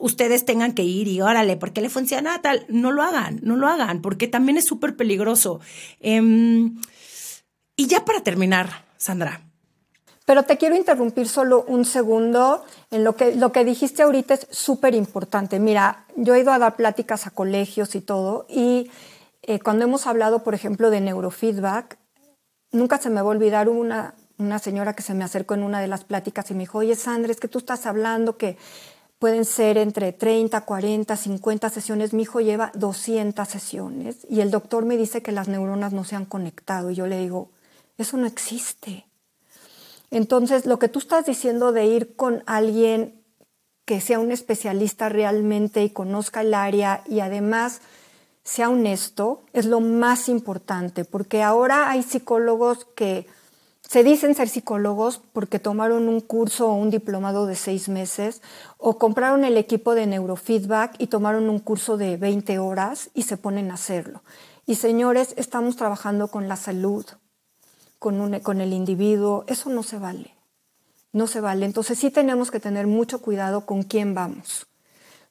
[0.02, 2.66] ustedes tengan que ir y órale, ¿por qué le funciona tal?
[2.68, 5.60] No lo hagan, no lo hagan, porque también es súper peligroso.
[6.00, 6.76] Em,
[7.76, 9.42] y ya para terminar, Sandra.
[10.26, 14.46] Pero te quiero interrumpir solo un segundo en lo que, lo que dijiste ahorita es
[14.50, 15.60] súper importante.
[15.60, 18.90] Mira, yo he ido a dar pláticas a colegios y todo, y
[19.42, 21.98] eh, cuando hemos hablado, por ejemplo, de neurofeedback,
[22.70, 25.80] nunca se me va a olvidar una, una señora que se me acercó en una
[25.80, 28.56] de las pláticas y me dijo, oye Sandra, es que tú estás hablando que
[29.18, 32.12] pueden ser entre 30, 40, 50 sesiones.
[32.12, 36.16] Mi hijo lleva 200 sesiones y el doctor me dice que las neuronas no se
[36.16, 37.50] han conectado y yo le digo,
[37.98, 39.06] eso no existe.
[40.10, 43.22] Entonces, lo que tú estás diciendo de ir con alguien
[43.84, 47.80] que sea un especialista realmente y conozca el área y además
[48.44, 53.26] sea honesto es lo más importante, porque ahora hay psicólogos que
[53.92, 58.40] se dicen ser psicólogos porque tomaron un curso o un diplomado de seis meses
[58.78, 63.36] o compraron el equipo de neurofeedback y tomaron un curso de 20 horas y se
[63.36, 64.22] ponen a hacerlo.
[64.64, 67.04] Y señores, estamos trabajando con la salud,
[67.98, 69.44] con, con el individuo.
[69.46, 70.34] Eso no se vale.
[71.12, 71.66] No se vale.
[71.66, 74.66] Entonces sí tenemos que tener mucho cuidado con quién vamos.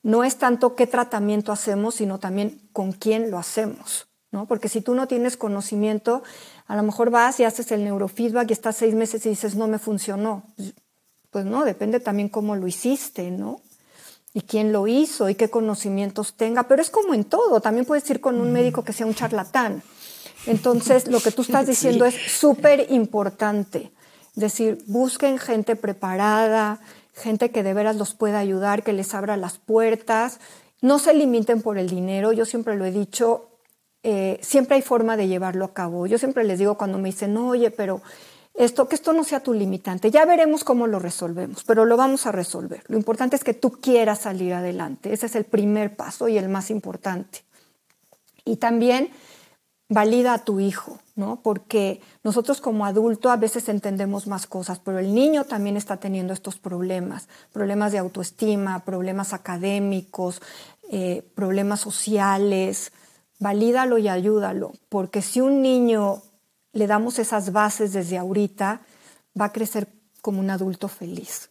[0.04, 4.08] No es tanto qué tratamiento hacemos, sino también con quién lo hacemos.
[4.32, 4.48] ¿no?
[4.48, 6.24] Porque si tú no tienes conocimiento,
[6.68, 9.68] a lo mejor vas y haces el neurofeedback y estás seis meses y dices, no
[9.68, 10.44] me funcionó.
[11.30, 13.62] Pues no, depende también cómo lo hiciste, ¿no?
[14.34, 16.64] Y quién lo hizo y qué conocimientos tenga.
[16.64, 19.84] Pero es como en todo, también puedes ir con un médico que sea un charlatán.
[20.46, 23.92] Entonces, lo que tú estás diciendo es súper importante.
[24.36, 26.80] Es decir, busquen gente preparada,
[27.14, 30.40] gente que de veras los pueda ayudar, que les abra las puertas.
[30.82, 32.32] No se limiten por el dinero.
[32.32, 33.50] Yo siempre lo he dicho,
[34.04, 36.08] eh, siempre hay forma de llevarlo a cabo.
[36.08, 38.02] Yo siempre les digo cuando me dicen, no, oye, pero
[38.54, 42.26] esto, que esto no sea tu limitante, ya veremos cómo lo resolvemos, pero lo vamos
[42.26, 42.84] a resolver.
[42.88, 45.14] Lo importante es que tú quieras salir adelante.
[45.14, 47.44] Ese es el primer paso y el más importante.
[48.44, 49.10] Y también
[49.88, 51.42] valida a tu hijo, ¿no?
[51.42, 56.34] Porque nosotros como adulto a veces entendemos más cosas, pero el niño también está teniendo
[56.34, 60.42] estos problemas, problemas de autoestima, problemas académicos,
[60.90, 62.92] eh, problemas sociales,
[63.40, 66.22] valídalo y ayúdalo, porque si un niño
[66.74, 68.82] le damos esas bases desde ahorita,
[69.40, 69.88] va a crecer
[70.22, 71.51] como un adulto feliz.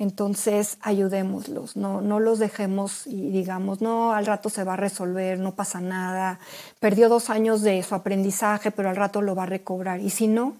[0.00, 5.38] Entonces, ayudémoslos, no, no los dejemos y digamos, no, al rato se va a resolver,
[5.38, 6.40] no pasa nada,
[6.78, 10.00] perdió dos años de su aprendizaje, pero al rato lo va a recobrar.
[10.00, 10.56] Y si no,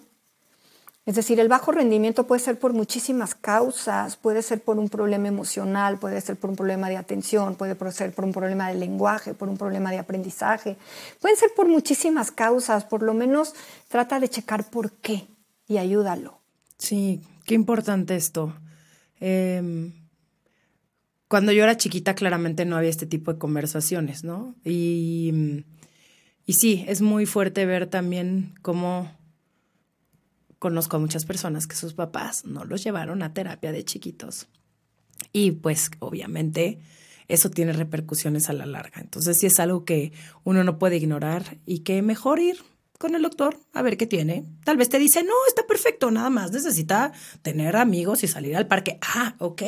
[1.06, 5.28] es decir, el bajo rendimiento puede ser por muchísimas causas, puede ser por un problema
[5.28, 9.32] emocional, puede ser por un problema de atención, puede ser por un problema de lenguaje,
[9.32, 10.76] por un problema de aprendizaje,
[11.18, 13.54] pueden ser por muchísimas causas, por lo menos
[13.88, 15.26] trata de checar por qué
[15.66, 16.40] y ayúdalo.
[16.76, 18.52] Sí, qué importante esto.
[19.20, 19.92] Em,
[21.28, 24.56] cuando yo era chiquita claramente no había este tipo de conversaciones, ¿no?
[24.64, 25.64] Y,
[26.44, 29.10] y sí, es muy fuerte ver también cómo
[30.58, 34.48] conozco a muchas personas que sus papás no los llevaron a terapia de chiquitos.
[35.32, 36.80] Y pues obviamente
[37.28, 39.00] eso tiene repercusiones a la larga.
[39.00, 40.12] Entonces sí es algo que
[40.44, 42.58] uno no puede ignorar y que mejor ir
[43.00, 44.44] con el doctor a ver qué tiene.
[44.62, 48.66] Tal vez te dice, no, está perfecto, nada más necesita tener amigos y salir al
[48.66, 48.98] parque.
[49.00, 49.62] Ah, ok.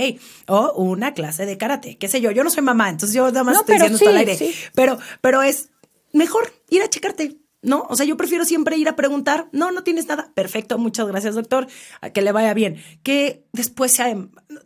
[0.48, 2.30] O una clase de karate, qué sé yo.
[2.30, 4.54] Yo no soy mamá, entonces yo nada más estoy diciendo al aire.
[4.74, 5.70] Pero, pero es
[6.12, 7.38] mejor ir a checarte.
[7.62, 7.86] ¿no?
[7.88, 11.34] O sea, yo prefiero siempre ir a preguntar, no, no tienes nada, perfecto, muchas gracias
[11.34, 11.68] doctor,
[12.02, 14.14] a que le vaya bien, que después sea,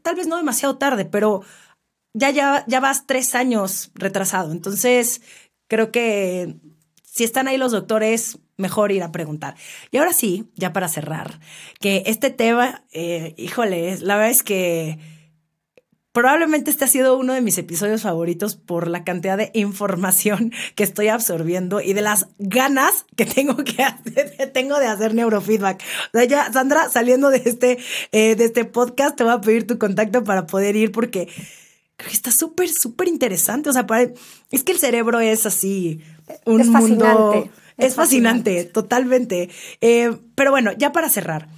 [0.00, 1.42] tal vez no demasiado tarde, pero
[2.14, 5.20] ya, ya, ya vas tres años retrasado, entonces
[5.68, 6.56] creo que
[7.02, 9.54] si están ahí los doctores, mejor ir a preguntar.
[9.90, 11.40] Y ahora sí, ya para cerrar,
[11.80, 14.98] que este tema, eh, híjole, la verdad es que
[16.16, 20.82] Probablemente este ha sido uno de mis episodios favoritos por la cantidad de información que
[20.82, 25.82] estoy absorbiendo y de las ganas que tengo que hacer, tengo de hacer neurofeedback.
[26.14, 27.76] O sea, ya, Sandra, saliendo de este,
[28.12, 31.28] eh, de este podcast, te voy a pedir tu contacto para poder ir porque
[31.98, 33.68] creo que está súper, súper interesante.
[33.68, 33.86] O sea,
[34.50, 36.00] es que el cerebro es así,
[36.46, 37.46] un es mundo.
[37.76, 39.50] Es, fascinante, totalmente.
[39.80, 41.48] Eh, pero bueno, ya para cerrar,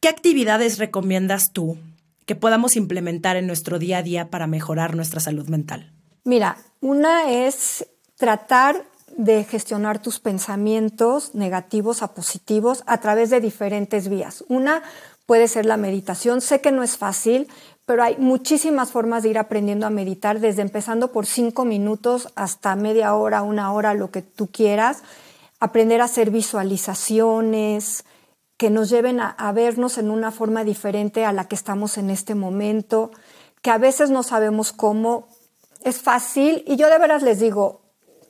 [0.00, 1.78] ¿qué actividades recomiendas tú
[2.26, 5.92] que podamos implementar en nuestro día a día para mejorar nuestra salud mental?
[6.24, 8.84] Mira, una es tratar
[9.16, 14.44] de gestionar tus pensamientos negativos a positivos a través de diferentes vías.
[14.48, 14.82] Una
[15.26, 16.40] puede ser la meditación.
[16.40, 17.48] Sé que no es fácil,
[17.86, 22.76] pero hay muchísimas formas de ir aprendiendo a meditar, desde empezando por cinco minutos hasta
[22.76, 25.02] media hora, una hora, lo que tú quieras.
[25.58, 28.04] Aprender a hacer visualizaciones,
[28.56, 32.36] que nos lleven a, vernos en una forma diferente a la que estamos en este
[32.36, 33.10] momento,
[33.60, 35.26] que a veces no sabemos cómo.
[35.82, 37.80] Es fácil y yo de veras les digo,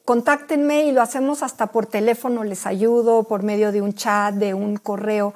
[0.07, 4.55] contáctenme y lo hacemos hasta por teléfono, les ayudo, por medio de un chat, de
[4.55, 5.34] un correo.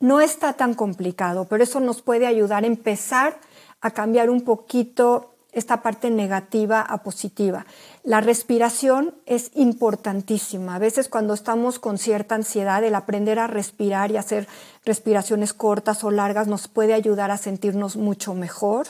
[0.00, 3.38] No está tan complicado, pero eso nos puede ayudar a empezar
[3.80, 7.66] a cambiar un poquito esta parte negativa a positiva.
[8.04, 10.76] La respiración es importantísima.
[10.76, 14.46] A veces cuando estamos con cierta ansiedad, el aprender a respirar y hacer
[14.84, 18.86] respiraciones cortas o largas nos puede ayudar a sentirnos mucho mejor.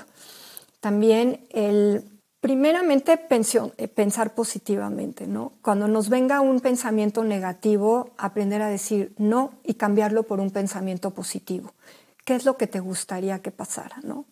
[0.81, 2.05] También el
[2.41, 5.53] primeramente eh, pensar positivamente, ¿no?
[5.63, 11.11] Cuando nos venga un pensamiento negativo, aprender a decir no y cambiarlo por un pensamiento
[11.11, 11.73] positivo.
[12.25, 14.27] ¿Qué es lo que te gustaría que pasara, no?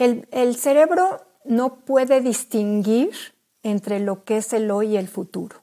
[0.00, 3.10] El, cerebro no puede distinguir
[3.62, 5.60] entre lo que es el hoy y el futuro.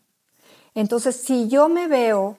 [0.75, 2.37] Entonces, si yo me veo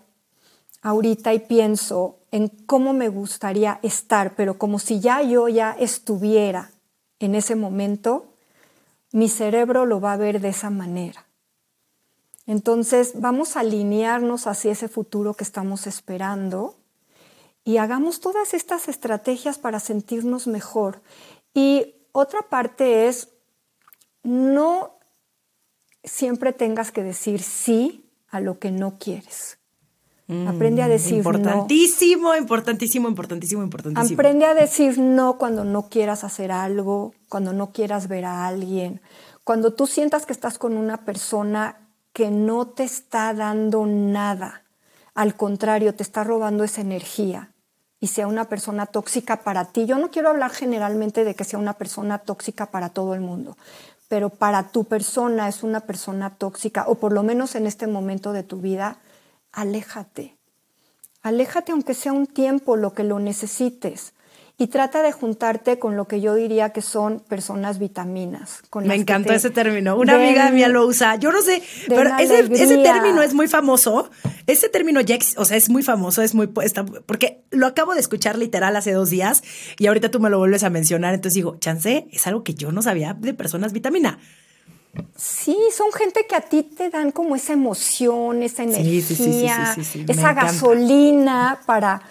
[0.80, 6.70] ahorita y pienso en cómo me gustaría estar, pero como si ya yo ya estuviera
[7.18, 8.26] en ese momento,
[9.10, 11.26] mi cerebro lo va a ver de esa manera.
[12.46, 16.76] Entonces, vamos a alinearnos hacia ese futuro que estamos esperando
[17.64, 21.02] y hagamos todas estas estrategias para sentirnos mejor.
[21.58, 23.30] Y otra parte es,
[24.22, 25.00] no
[26.04, 29.58] siempre tengas que decir sí a lo que no quieres.
[30.46, 32.36] Aprende a mm, decir importantísimo, no.
[32.36, 38.06] Importantísimo, importantísimo, importantísimo, Aprende a decir no cuando no quieras hacer algo, cuando no quieras
[38.06, 39.00] ver a alguien,
[39.42, 44.62] cuando tú sientas que estás con una persona que no te está dando nada,
[45.12, 47.52] al contrario, te está robando esa energía
[48.00, 49.86] y sea una persona tóxica para ti.
[49.86, 53.56] Yo no quiero hablar generalmente de que sea una persona tóxica para todo el mundo,
[54.08, 58.32] pero para tu persona es una persona tóxica, o por lo menos en este momento
[58.32, 58.98] de tu vida,
[59.52, 60.36] aléjate.
[61.22, 64.12] Aléjate aunque sea un tiempo, lo que lo necesites
[64.60, 68.60] y trata de juntarte con lo que yo diría que son personas vitaminas.
[68.74, 69.96] Me encantó ese término.
[69.96, 71.14] Una amiga mía lo usa.
[71.14, 74.10] Yo no sé, pero ese, ese, término es muy famoso.
[74.48, 78.00] Ese término ya, o sea, es muy famoso, es muy, está, porque lo acabo de
[78.00, 79.44] escuchar literal hace dos días
[79.78, 81.14] y ahorita tú me lo vuelves a mencionar.
[81.14, 84.18] Entonces digo, chance, es algo que yo no sabía de personas vitamina.
[85.16, 89.76] Sí, son gente que a ti te dan como esa emoción, esa energía,
[90.08, 92.02] esa gasolina para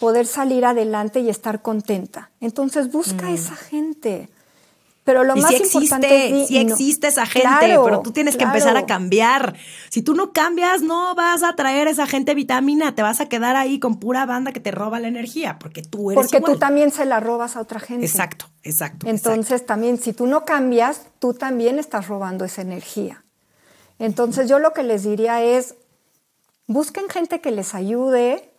[0.00, 2.30] poder salir adelante y estar contenta.
[2.40, 3.34] Entonces busca mm.
[3.34, 4.28] esa gente.
[5.04, 8.86] Pero lo más importante es sí existe esa gente, pero tú tienes que empezar a
[8.86, 9.56] cambiar.
[9.88, 13.56] Si tú no cambias, no vas a traer esa gente vitamina, te vas a quedar
[13.56, 16.92] ahí con pura banda que te roba la energía, porque tú eres Porque tú también
[16.92, 18.04] se la robas a otra gente.
[18.04, 19.08] Exacto, exacto.
[19.08, 23.24] Entonces también si tú no cambias, tú también estás robando esa energía.
[23.98, 25.74] Entonces yo lo que les diría es
[26.66, 28.49] busquen gente que les ayude,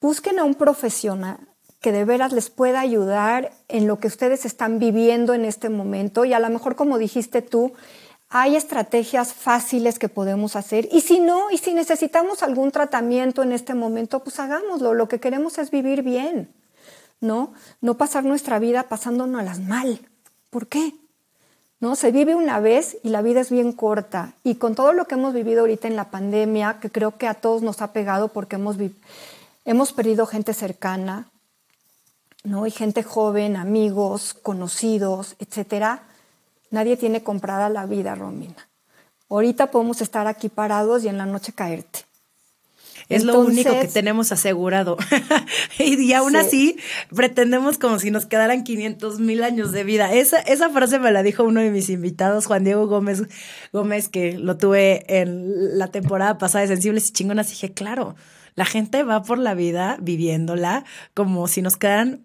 [0.00, 1.38] busquen a un profesional
[1.80, 6.24] que de veras les pueda ayudar en lo que ustedes están viviendo en este momento
[6.24, 7.72] y a lo mejor como dijiste tú,
[8.28, 13.52] hay estrategias fáciles que podemos hacer y si no, y si necesitamos algún tratamiento en
[13.52, 14.94] este momento, pues hagámoslo.
[14.94, 16.52] Lo que queremos es vivir bien,
[17.20, 17.54] ¿no?
[17.80, 20.00] No pasar nuestra vida pasándonos las mal.
[20.50, 20.94] ¿Por qué?
[21.80, 21.96] ¿no?
[21.96, 24.34] Se vive una vez y la vida es bien corta.
[24.44, 27.34] Y con todo lo que hemos vivido ahorita en la pandemia, que creo que a
[27.34, 28.76] todos nos ha pegado porque hemos,
[29.64, 31.30] hemos perdido gente cercana,
[32.44, 32.66] ¿no?
[32.66, 36.04] Y gente joven, amigos, conocidos, etcétera.
[36.70, 38.68] Nadie tiene comprada la vida, Romina.
[39.28, 42.00] Ahorita podemos estar aquí parados y en la noche caerte.
[43.08, 44.96] Es lo único que tenemos asegurado.
[45.78, 46.76] y, aún así
[47.14, 50.12] pretendemos como si nos quedaran 500 mil años de vida.
[50.14, 53.24] Esa, esa frase me la dijo uno de mis invitados, Juan Diego Gómez,
[53.72, 57.48] Gómez, que lo tuve en la temporada pasada de Sensibles y Chingonas.
[57.48, 58.14] Y dije, claro,
[58.54, 60.84] la gente va por la vida viviéndola
[61.14, 62.24] como si nos quedaran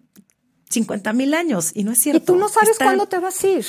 [0.70, 1.72] 50 mil años.
[1.74, 2.22] Y no es cierto.
[2.22, 3.66] Y tú no sabes cuándo te vas a ir.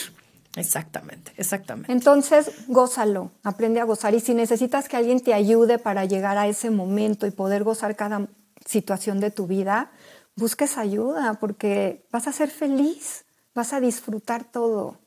[0.56, 1.92] Exactamente, exactamente.
[1.92, 4.16] Entonces, gózalo, aprende a gozar.
[4.16, 7.96] Y si necesitas que alguien te ayude para llegar a ese momento y poder gozar
[7.96, 8.28] cada
[8.66, 9.92] situación de tu vida,
[10.36, 14.98] busques ayuda porque vas a ser feliz, vas a disfrutar todo.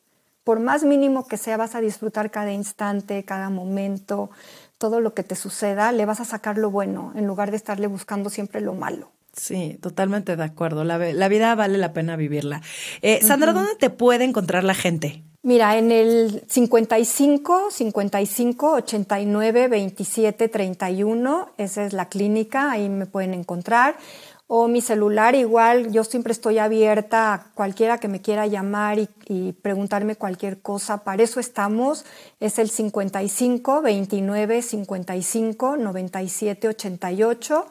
[0.44, 4.30] Por más mínimo que sea, vas a disfrutar cada instante, cada momento,
[4.80, 7.86] todo lo que te suceda, le vas a sacar lo bueno en lugar de estarle
[7.86, 9.12] buscando siempre lo malo.
[9.34, 10.84] Sí, totalmente de acuerdo.
[10.84, 10.96] La,
[11.28, 12.62] vida vale la pena vivirla.
[13.02, 15.22] Eh, Sandra, ¿dónde te puede encontrar la gente?
[15.42, 23.34] Mira, en el 55 55 89 27 31, esa es la clínica, ahí me pueden
[23.34, 23.96] encontrar.
[24.52, 29.52] O mi celular, igual, yo siempre estoy abierta a cualquiera que me quiera llamar y,
[29.62, 31.04] preguntarme cualquier cosa.
[31.04, 32.04] Para eso estamos.
[32.40, 37.66] Es el 55 29 55 97 88